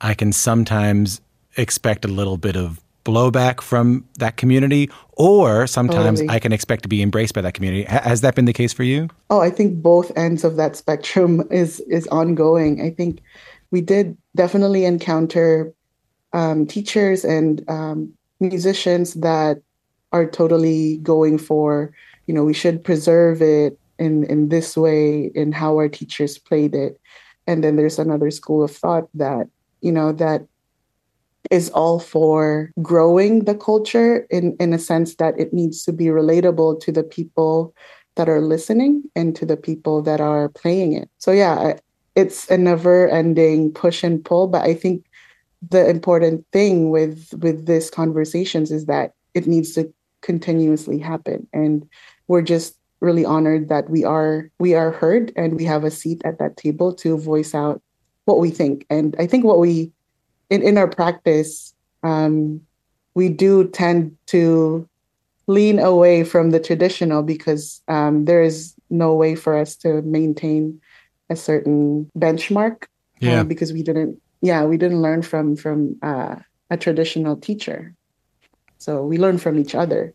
I 0.00 0.14
can 0.14 0.32
sometimes 0.32 1.20
expect 1.56 2.04
a 2.04 2.08
little 2.08 2.36
bit 2.36 2.56
of 2.56 2.80
blowback 3.04 3.60
from 3.60 4.06
that 4.18 4.36
community, 4.36 4.88
or 5.12 5.66
sometimes 5.66 6.20
totally. 6.20 6.36
I 6.36 6.38
can 6.38 6.52
expect 6.52 6.82
to 6.84 6.88
be 6.88 7.02
embraced 7.02 7.34
by 7.34 7.40
that 7.40 7.54
community. 7.54 7.84
has 7.84 8.20
that 8.20 8.34
been 8.34 8.44
the 8.44 8.52
case 8.52 8.72
for 8.72 8.84
you? 8.84 9.08
Oh, 9.28 9.40
I 9.40 9.50
think 9.50 9.82
both 9.82 10.16
ends 10.16 10.44
of 10.44 10.56
that 10.56 10.76
spectrum 10.76 11.42
is 11.50 11.80
is 11.80 12.06
ongoing. 12.08 12.80
I 12.80 12.90
think 12.90 13.20
we 13.70 13.80
did 13.80 14.16
definitely 14.36 14.84
encounter 14.84 15.72
um, 16.32 16.66
teachers 16.66 17.24
and 17.24 17.64
um, 17.68 18.12
musicians 18.40 19.14
that 19.14 19.60
are 20.12 20.26
totally 20.26 20.98
going 20.98 21.38
for, 21.38 21.92
you 22.26 22.34
know, 22.34 22.44
we 22.44 22.54
should 22.54 22.84
preserve 22.84 23.40
it 23.42 23.78
in 23.98 24.24
in 24.24 24.48
this 24.48 24.76
way 24.76 25.30
in 25.34 25.52
how 25.52 25.76
our 25.76 25.88
teachers 25.88 26.38
played 26.38 26.74
it, 26.74 27.00
and 27.46 27.62
then 27.62 27.76
there's 27.76 27.98
another 27.98 28.30
school 28.30 28.62
of 28.62 28.74
thought 28.74 29.08
that 29.14 29.48
you 29.80 29.92
know 29.92 30.12
that 30.12 30.46
is 31.50 31.70
all 31.70 31.98
for 31.98 32.70
growing 32.80 33.44
the 33.44 33.54
culture 33.54 34.26
in, 34.30 34.56
in 34.60 34.72
a 34.72 34.78
sense 34.78 35.16
that 35.16 35.38
it 35.38 35.52
needs 35.52 35.84
to 35.84 35.92
be 35.92 36.06
relatable 36.06 36.80
to 36.80 36.92
the 36.92 37.02
people 37.02 37.74
that 38.14 38.28
are 38.28 38.40
listening 38.40 39.02
and 39.16 39.34
to 39.36 39.44
the 39.44 39.56
people 39.56 40.02
that 40.02 40.20
are 40.20 40.48
playing 40.50 40.92
it. 40.92 41.10
So, 41.18 41.32
yeah, 41.32 41.78
it's 42.14 42.48
a 42.50 42.58
never 42.58 43.08
ending 43.08 43.72
push 43.72 44.04
and 44.04 44.24
pull. 44.24 44.46
But 44.46 44.62
I 44.62 44.74
think 44.74 45.06
the 45.68 45.88
important 45.88 46.44
thing 46.52 46.90
with 46.90 47.32
with 47.38 47.66
these 47.66 47.90
conversations 47.90 48.70
is 48.70 48.86
that 48.86 49.12
it 49.34 49.46
needs 49.46 49.72
to 49.74 49.92
continuously 50.20 50.98
happen 50.98 51.46
and 51.52 51.88
we're 52.28 52.42
just 52.42 52.76
really 53.02 53.24
honored 53.24 53.68
that 53.68 53.90
we 53.90 54.04
are 54.04 54.48
we 54.58 54.74
are 54.74 54.92
heard 54.92 55.32
and 55.36 55.56
we 55.56 55.64
have 55.64 55.84
a 55.84 55.90
seat 55.90 56.22
at 56.24 56.38
that 56.38 56.56
table 56.56 56.94
to 56.94 57.18
voice 57.18 57.54
out 57.54 57.82
what 58.24 58.38
we 58.38 58.48
think 58.50 58.86
and 58.88 59.16
i 59.18 59.26
think 59.26 59.44
what 59.44 59.58
we 59.58 59.92
in, 60.52 60.62
in 60.62 60.76
our 60.76 60.86
practice, 60.86 61.74
um, 62.02 62.60
we 63.14 63.30
do 63.30 63.68
tend 63.68 64.14
to 64.26 64.86
lean 65.46 65.78
away 65.78 66.24
from 66.24 66.50
the 66.50 66.60
traditional 66.60 67.22
because 67.22 67.80
um, 67.88 68.26
there 68.26 68.42
is 68.42 68.74
no 68.90 69.14
way 69.14 69.34
for 69.34 69.56
us 69.56 69.76
to 69.76 70.02
maintain 70.02 70.78
a 71.30 71.36
certain 71.36 72.10
benchmark. 72.16 72.82
Uh, 72.82 72.86
yeah. 73.20 73.40
Uh, 73.40 73.44
because 73.44 73.72
we 73.72 73.82
didn't, 73.82 74.20
yeah, 74.42 74.64
we 74.64 74.76
didn't 74.76 75.00
learn 75.00 75.22
from 75.22 75.56
from 75.56 75.96
uh, 76.02 76.36
a 76.68 76.76
traditional 76.76 77.36
teacher. 77.36 77.94
So 78.76 79.02
we 79.02 79.16
learn 79.16 79.38
from 79.38 79.58
each 79.58 79.74
other. 79.74 80.12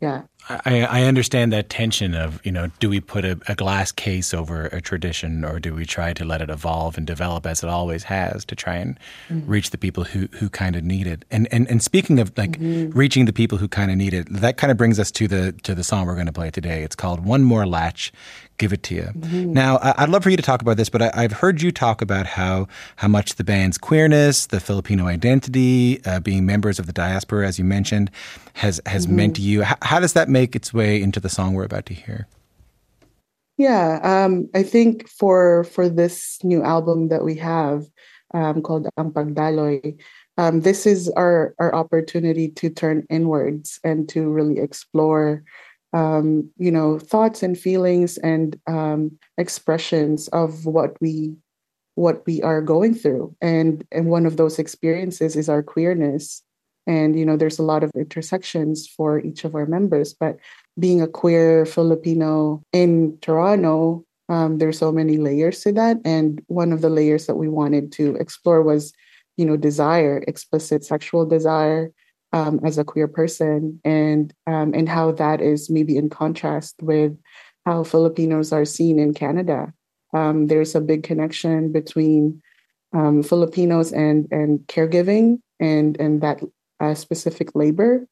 Yeah. 0.00 0.22
I, 0.48 0.82
I 0.82 1.02
understand 1.04 1.52
that 1.52 1.68
tension 1.68 2.14
of, 2.14 2.44
you 2.44 2.50
know, 2.50 2.70
do 2.80 2.88
we 2.88 3.00
put 3.00 3.24
a, 3.24 3.38
a, 3.46 3.54
glass 3.54 3.92
case 3.92 4.34
over 4.34 4.66
a 4.66 4.80
tradition 4.80 5.44
or 5.44 5.60
do 5.60 5.74
we 5.74 5.84
try 5.84 6.12
to 6.12 6.24
let 6.24 6.40
it 6.40 6.50
evolve 6.50 6.96
and 6.96 7.06
develop 7.06 7.46
as 7.46 7.62
it 7.62 7.68
always 7.68 8.02
has 8.04 8.44
to 8.46 8.56
try 8.56 8.76
and 8.76 8.98
mm-hmm. 9.28 9.48
reach 9.48 9.70
the 9.70 9.78
people 9.78 10.04
who, 10.04 10.28
who 10.32 10.48
kind 10.48 10.76
of 10.76 10.82
need 10.82 11.06
it? 11.06 11.24
And, 11.30 11.46
and, 11.52 11.68
and 11.70 11.82
speaking 11.82 12.18
of 12.18 12.36
like 12.36 12.52
mm-hmm. 12.52 12.96
reaching 12.98 13.26
the 13.26 13.32
people 13.32 13.58
who 13.58 13.68
kind 13.68 13.90
of 13.90 13.96
need 13.96 14.14
it, 14.14 14.26
that 14.30 14.56
kind 14.56 14.70
of 14.70 14.76
brings 14.76 14.98
us 14.98 15.10
to 15.12 15.28
the, 15.28 15.52
to 15.62 15.74
the 15.74 15.84
song 15.84 16.06
we're 16.06 16.14
going 16.14 16.26
to 16.26 16.32
play 16.32 16.50
today. 16.50 16.82
It's 16.82 16.96
called 16.96 17.24
One 17.24 17.44
More 17.44 17.66
Latch 17.66 18.12
give 18.60 18.72
it 18.74 18.82
to 18.84 18.94
you. 18.94 19.02
Mm-hmm. 19.02 19.52
Now, 19.54 19.78
I'd 19.82 20.10
love 20.10 20.22
for 20.22 20.30
you 20.30 20.36
to 20.36 20.42
talk 20.42 20.60
about 20.60 20.76
this, 20.76 20.90
but 20.90 21.02
I, 21.02 21.22
have 21.22 21.32
heard 21.32 21.62
you 21.62 21.72
talk 21.72 22.02
about 22.02 22.26
how 22.26 22.68
how 22.96 23.08
much 23.08 23.34
the 23.36 23.42
band's 23.42 23.78
queerness, 23.78 24.46
the 24.46 24.60
Filipino 24.60 25.06
identity, 25.06 26.04
uh, 26.04 26.20
being 26.20 26.46
members 26.46 26.78
of 26.78 26.86
the 26.86 26.92
diaspora, 26.92 27.48
as 27.48 27.58
you 27.58 27.64
mentioned, 27.64 28.10
has 28.52 28.80
has 28.86 29.06
mm-hmm. 29.06 29.16
meant 29.16 29.36
to 29.36 29.42
you. 29.42 29.62
How, 29.62 29.76
how, 29.82 29.98
does 29.98 30.12
that 30.12 30.28
make 30.28 30.39
its 30.42 30.72
way 30.72 31.00
into 31.00 31.20
the 31.20 31.28
song 31.28 31.54
we're 31.54 31.64
about 31.64 31.86
to 31.86 31.94
hear? 31.94 32.26
Yeah, 33.56 34.00
um, 34.02 34.48
I 34.54 34.62
think 34.62 35.08
for 35.08 35.64
for 35.64 35.88
this 35.88 36.38
new 36.42 36.62
album 36.62 37.08
that 37.08 37.24
we 37.24 37.36
have 37.36 37.84
um, 38.32 38.62
called 38.62 38.88
Ang 38.96 39.12
Pagdaloy, 39.12 40.00
um, 40.38 40.62
this 40.62 40.86
is 40.86 41.10
our 41.10 41.54
our 41.58 41.74
opportunity 41.74 42.48
to 42.48 42.70
turn 42.70 43.06
inwards 43.10 43.78
and 43.84 44.08
to 44.10 44.30
really 44.30 44.58
explore 44.58 45.44
um, 45.92 46.50
you 46.56 46.70
know, 46.70 46.98
thoughts 46.98 47.42
and 47.42 47.58
feelings 47.58 48.18
and 48.18 48.58
um, 48.66 49.18
expressions 49.38 50.28
of 50.28 50.66
what 50.66 51.00
we 51.00 51.34
what 51.96 52.24
we 52.26 52.40
are 52.42 52.62
going 52.62 52.94
through. 52.94 53.34
And 53.40 53.84
and 53.90 54.06
one 54.06 54.26
of 54.26 54.36
those 54.36 54.58
experiences 54.58 55.36
is 55.36 55.48
our 55.48 55.62
queerness. 55.62 56.42
And, 56.90 57.16
you 57.16 57.24
know, 57.24 57.36
there's 57.36 57.60
a 57.60 57.68
lot 57.72 57.84
of 57.84 57.92
intersections 57.94 58.88
for 58.88 59.20
each 59.20 59.44
of 59.44 59.54
our 59.54 59.64
members. 59.64 60.12
But 60.12 60.38
being 60.76 61.00
a 61.00 61.06
queer 61.06 61.64
Filipino 61.64 62.64
in 62.72 63.16
Toronto, 63.20 64.04
um, 64.28 64.58
there's 64.58 64.78
so 64.78 64.90
many 64.90 65.16
layers 65.16 65.60
to 65.60 65.72
that. 65.74 65.98
And 66.04 66.42
one 66.48 66.72
of 66.72 66.80
the 66.80 66.90
layers 66.90 67.26
that 67.26 67.36
we 67.36 67.48
wanted 67.48 67.92
to 67.92 68.16
explore 68.16 68.62
was, 68.62 68.92
you 69.36 69.46
know, 69.46 69.56
desire, 69.56 70.24
explicit 70.26 70.84
sexual 70.84 71.24
desire 71.26 71.92
um, 72.32 72.58
as 72.64 72.76
a 72.76 72.84
queer 72.84 73.06
person, 73.06 73.80
and 73.84 74.34
um, 74.48 74.74
and 74.74 74.88
how 74.88 75.12
that 75.12 75.40
is 75.40 75.70
maybe 75.70 75.96
in 75.96 76.10
contrast 76.10 76.74
with 76.82 77.16
how 77.66 77.84
Filipinos 77.84 78.52
are 78.52 78.64
seen 78.64 78.98
in 78.98 79.14
Canada. 79.14 79.72
Um, 80.12 80.48
there's 80.48 80.74
a 80.74 80.80
big 80.80 81.04
connection 81.04 81.70
between 81.70 82.42
um, 82.92 83.22
Filipinos 83.22 83.92
and 83.92 84.26
and 84.30 84.60
caregiving 84.66 85.38
and 85.60 85.98
and 86.00 86.20
that 86.22 86.40
uh, 86.80 86.94
specific 86.94 87.54
labor. 87.54 88.06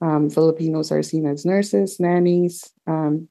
Um, 0.00 0.28
Filipinos 0.28 0.90
are 0.90 1.02
seen 1.02 1.26
as 1.26 1.44
nurses, 1.44 2.00
nannies, 2.00 2.70
um, 2.86 3.28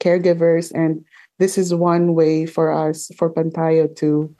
caregivers, 0.00 0.72
and 0.72 1.04
this 1.38 1.56
is 1.58 1.74
one 1.74 2.14
way 2.14 2.46
for 2.46 2.72
us 2.72 3.10
for 3.16 3.32
Pantayo 3.32 3.94
to 3.96 4.34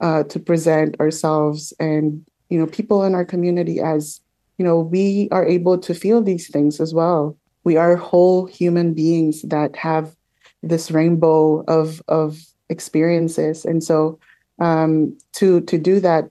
uh, 0.00 0.24
to 0.24 0.40
present 0.40 0.98
ourselves 1.00 1.72
and 1.78 2.24
you 2.50 2.58
know 2.58 2.66
people 2.66 3.04
in 3.04 3.14
our 3.14 3.24
community 3.24 3.80
as 3.80 4.20
you 4.58 4.64
know 4.64 4.80
we 4.80 5.28
are 5.30 5.46
able 5.46 5.78
to 5.78 5.94
feel 5.94 6.22
these 6.22 6.50
things 6.50 6.80
as 6.80 6.92
well. 6.92 7.36
We 7.64 7.76
are 7.76 7.96
whole 7.96 8.46
human 8.46 8.92
beings 8.92 9.42
that 9.42 9.76
have 9.76 10.14
this 10.62 10.90
rainbow 10.90 11.64
of 11.68 12.02
of 12.08 12.38
experiences, 12.68 13.64
and 13.64 13.82
so 13.82 14.18
um, 14.58 15.16
to 15.34 15.60
to 15.62 15.78
do 15.78 16.00
that, 16.00 16.30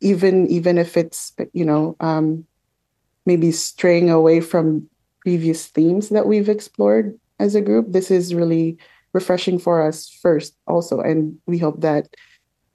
even 0.00 0.46
even 0.48 0.78
if 0.78 0.96
it's 0.96 1.32
you 1.52 1.64
know 1.64 1.96
um, 2.00 2.44
maybe 3.26 3.52
straying 3.52 4.10
away 4.10 4.40
from 4.40 4.88
previous 5.20 5.66
themes 5.66 6.08
that 6.08 6.26
we've 6.26 6.48
explored 6.48 7.18
as 7.38 7.54
a 7.54 7.60
group, 7.60 7.86
this 7.88 8.10
is 8.10 8.34
really 8.34 8.78
refreshing 9.12 9.58
for 9.58 9.82
us 9.82 10.08
first, 10.22 10.54
also, 10.66 11.00
and 11.00 11.38
we 11.46 11.58
hope 11.58 11.80
that 11.80 12.08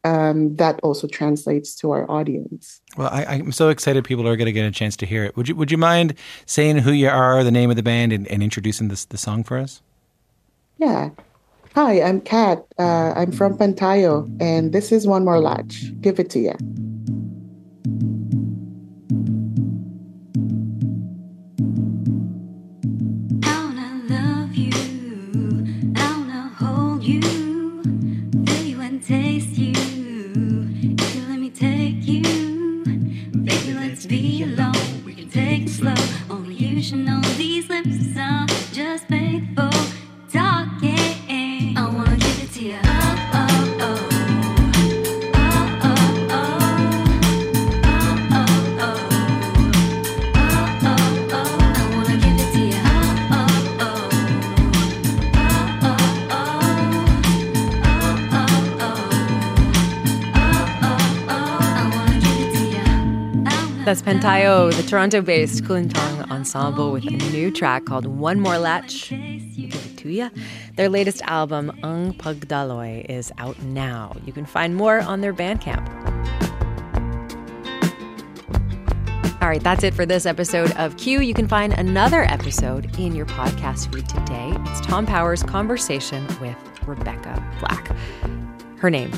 um, 0.04 0.56
that 0.58 0.80
also 0.82 1.08
translates 1.08 1.76
to 1.76 1.92
our 1.92 2.10
audience. 2.10 2.80
Well, 2.96 3.10
I, 3.12 3.38
am 3.38 3.52
so 3.52 3.70
excited 3.70 4.04
people 4.04 4.28
are 4.28 4.36
going 4.36 4.46
to 4.46 4.52
get 4.52 4.66
a 4.66 4.72
chance 4.72 4.96
to 4.98 5.06
hear 5.06 5.24
it. 5.24 5.36
Would 5.36 5.50
you 5.50 5.56
Would 5.56 5.72
you 5.72 5.78
mind 5.78 6.16
saying 6.46 6.80
who 6.80 6.92
you 6.92 7.10
are, 7.10 7.44
the 7.44 7.52
name 7.52 7.70
of 7.70 7.76
the 7.76 7.84
band, 7.84 8.14
and, 8.14 8.28
and 8.28 8.44
introducing 8.44 8.88
this 8.90 9.06
the 9.06 9.18
song 9.18 9.44
for 9.44 9.58
us? 9.58 9.82
Yeah. 10.78 11.10
Hi, 11.74 12.02
I'm 12.02 12.22
Kat. 12.22 12.66
Uh, 12.80 13.14
I'm 13.16 13.32
from 13.32 13.58
Pantayo, 13.58 14.30
and 14.40 14.72
this 14.72 14.92
is 14.92 15.06
One 15.08 15.26
More 15.26 15.40
Latch. 15.40 15.92
Give 16.00 16.20
it 16.20 16.30
to 16.30 16.40
you. 16.40 16.95
Pantayo, 64.26 64.76
the 64.76 64.82
Toronto 64.82 65.22
based 65.22 65.66
Kulintang 65.66 66.32
ensemble, 66.32 66.92
with 66.92 67.06
a 67.06 67.12
new 67.12 67.52
track 67.52 67.86
called 67.86 68.08
One 68.08 68.40
More 68.40 68.58
Latch. 68.58 69.10
Their 70.76 70.90
latest 70.90 71.22
album, 71.26 71.72
Ang 71.84 72.14
Pagdaloy, 72.14 73.06
is 73.06 73.32
out 73.38 73.62
now. 73.62 74.16
You 74.26 74.34
can 74.34 74.48
find 74.48 74.76
more 74.76 75.00
on 75.00 75.22
their 75.22 75.32
Bandcamp. 75.32 75.88
All 79.44 79.48
right, 79.48 79.62
that's 79.62 79.84
it 79.84 79.94
for 79.94 80.08
this 80.08 80.26
episode 80.26 80.72
of 80.72 80.98
Q. 80.98 81.22
You 81.22 81.36
can 81.36 81.48
find 81.48 81.74
another 81.74 82.24
episode 82.24 82.98
in 82.98 83.16
your 83.16 83.28
podcast 83.28 83.94
feed 83.94 84.10
today. 84.10 84.54
It's 84.72 84.82
Tom 84.82 85.06
Power's 85.06 85.44
conversation 85.44 86.26
with 86.42 86.58
Rebecca 86.88 87.48
Black. 87.60 87.92
Her 88.80 88.90
name, 88.90 89.12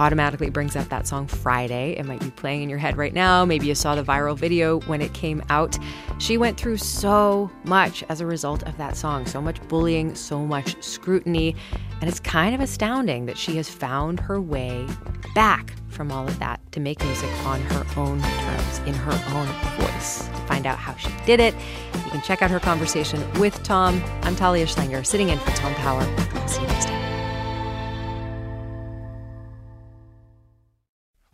automatically 0.00 0.48
brings 0.48 0.76
up 0.76 0.88
that 0.88 1.06
song 1.06 1.26
Friday. 1.26 1.92
It 1.92 2.06
might 2.06 2.20
be 2.20 2.30
playing 2.30 2.62
in 2.62 2.70
your 2.70 2.78
head 2.78 2.96
right 2.96 3.12
now. 3.12 3.44
Maybe 3.44 3.66
you 3.66 3.74
saw 3.74 3.94
the 3.94 4.02
viral 4.02 4.36
video 4.36 4.80
when 4.80 5.02
it 5.02 5.12
came 5.12 5.42
out. 5.50 5.78
She 6.18 6.38
went 6.38 6.56
through 6.56 6.78
so 6.78 7.50
much 7.64 8.02
as 8.08 8.22
a 8.22 8.26
result 8.26 8.62
of 8.62 8.76
that 8.78 8.96
song 8.96 9.26
so 9.26 9.42
much 9.42 9.60
bullying, 9.68 10.14
so 10.14 10.46
much 10.46 10.82
scrutiny. 10.82 11.54
And 12.00 12.08
it's 12.08 12.18
kind 12.18 12.54
of 12.54 12.62
astounding 12.62 13.26
that 13.26 13.36
she 13.36 13.56
has 13.56 13.68
found 13.68 14.20
her 14.20 14.40
way 14.40 14.86
back 15.34 15.74
from 15.88 16.10
all 16.10 16.26
of 16.26 16.38
that 16.38 16.60
to 16.72 16.80
make 16.80 17.02
music 17.04 17.30
on 17.44 17.60
her 17.60 17.84
own 17.98 18.22
terms, 18.22 18.78
in 18.86 18.94
her 18.94 19.12
own 19.36 19.46
voice. 19.78 20.26
To 20.28 20.46
find 20.46 20.66
out 20.66 20.78
how 20.78 20.96
she 20.96 21.10
did 21.26 21.40
it, 21.40 21.54
you 21.94 22.10
can 22.10 22.22
check 22.22 22.40
out 22.40 22.50
her 22.50 22.60
conversation 22.60 23.22
with 23.38 23.62
Tom. 23.64 24.02
I'm 24.22 24.34
Talia 24.34 24.64
Schlanger, 24.64 25.04
sitting 25.04 25.28
in 25.28 25.38
for 25.38 25.50
Tom 25.50 25.74
Power. 25.74 26.02
See 26.48 26.62
you 26.62 26.68
next 26.68 26.86
time. 26.86 26.89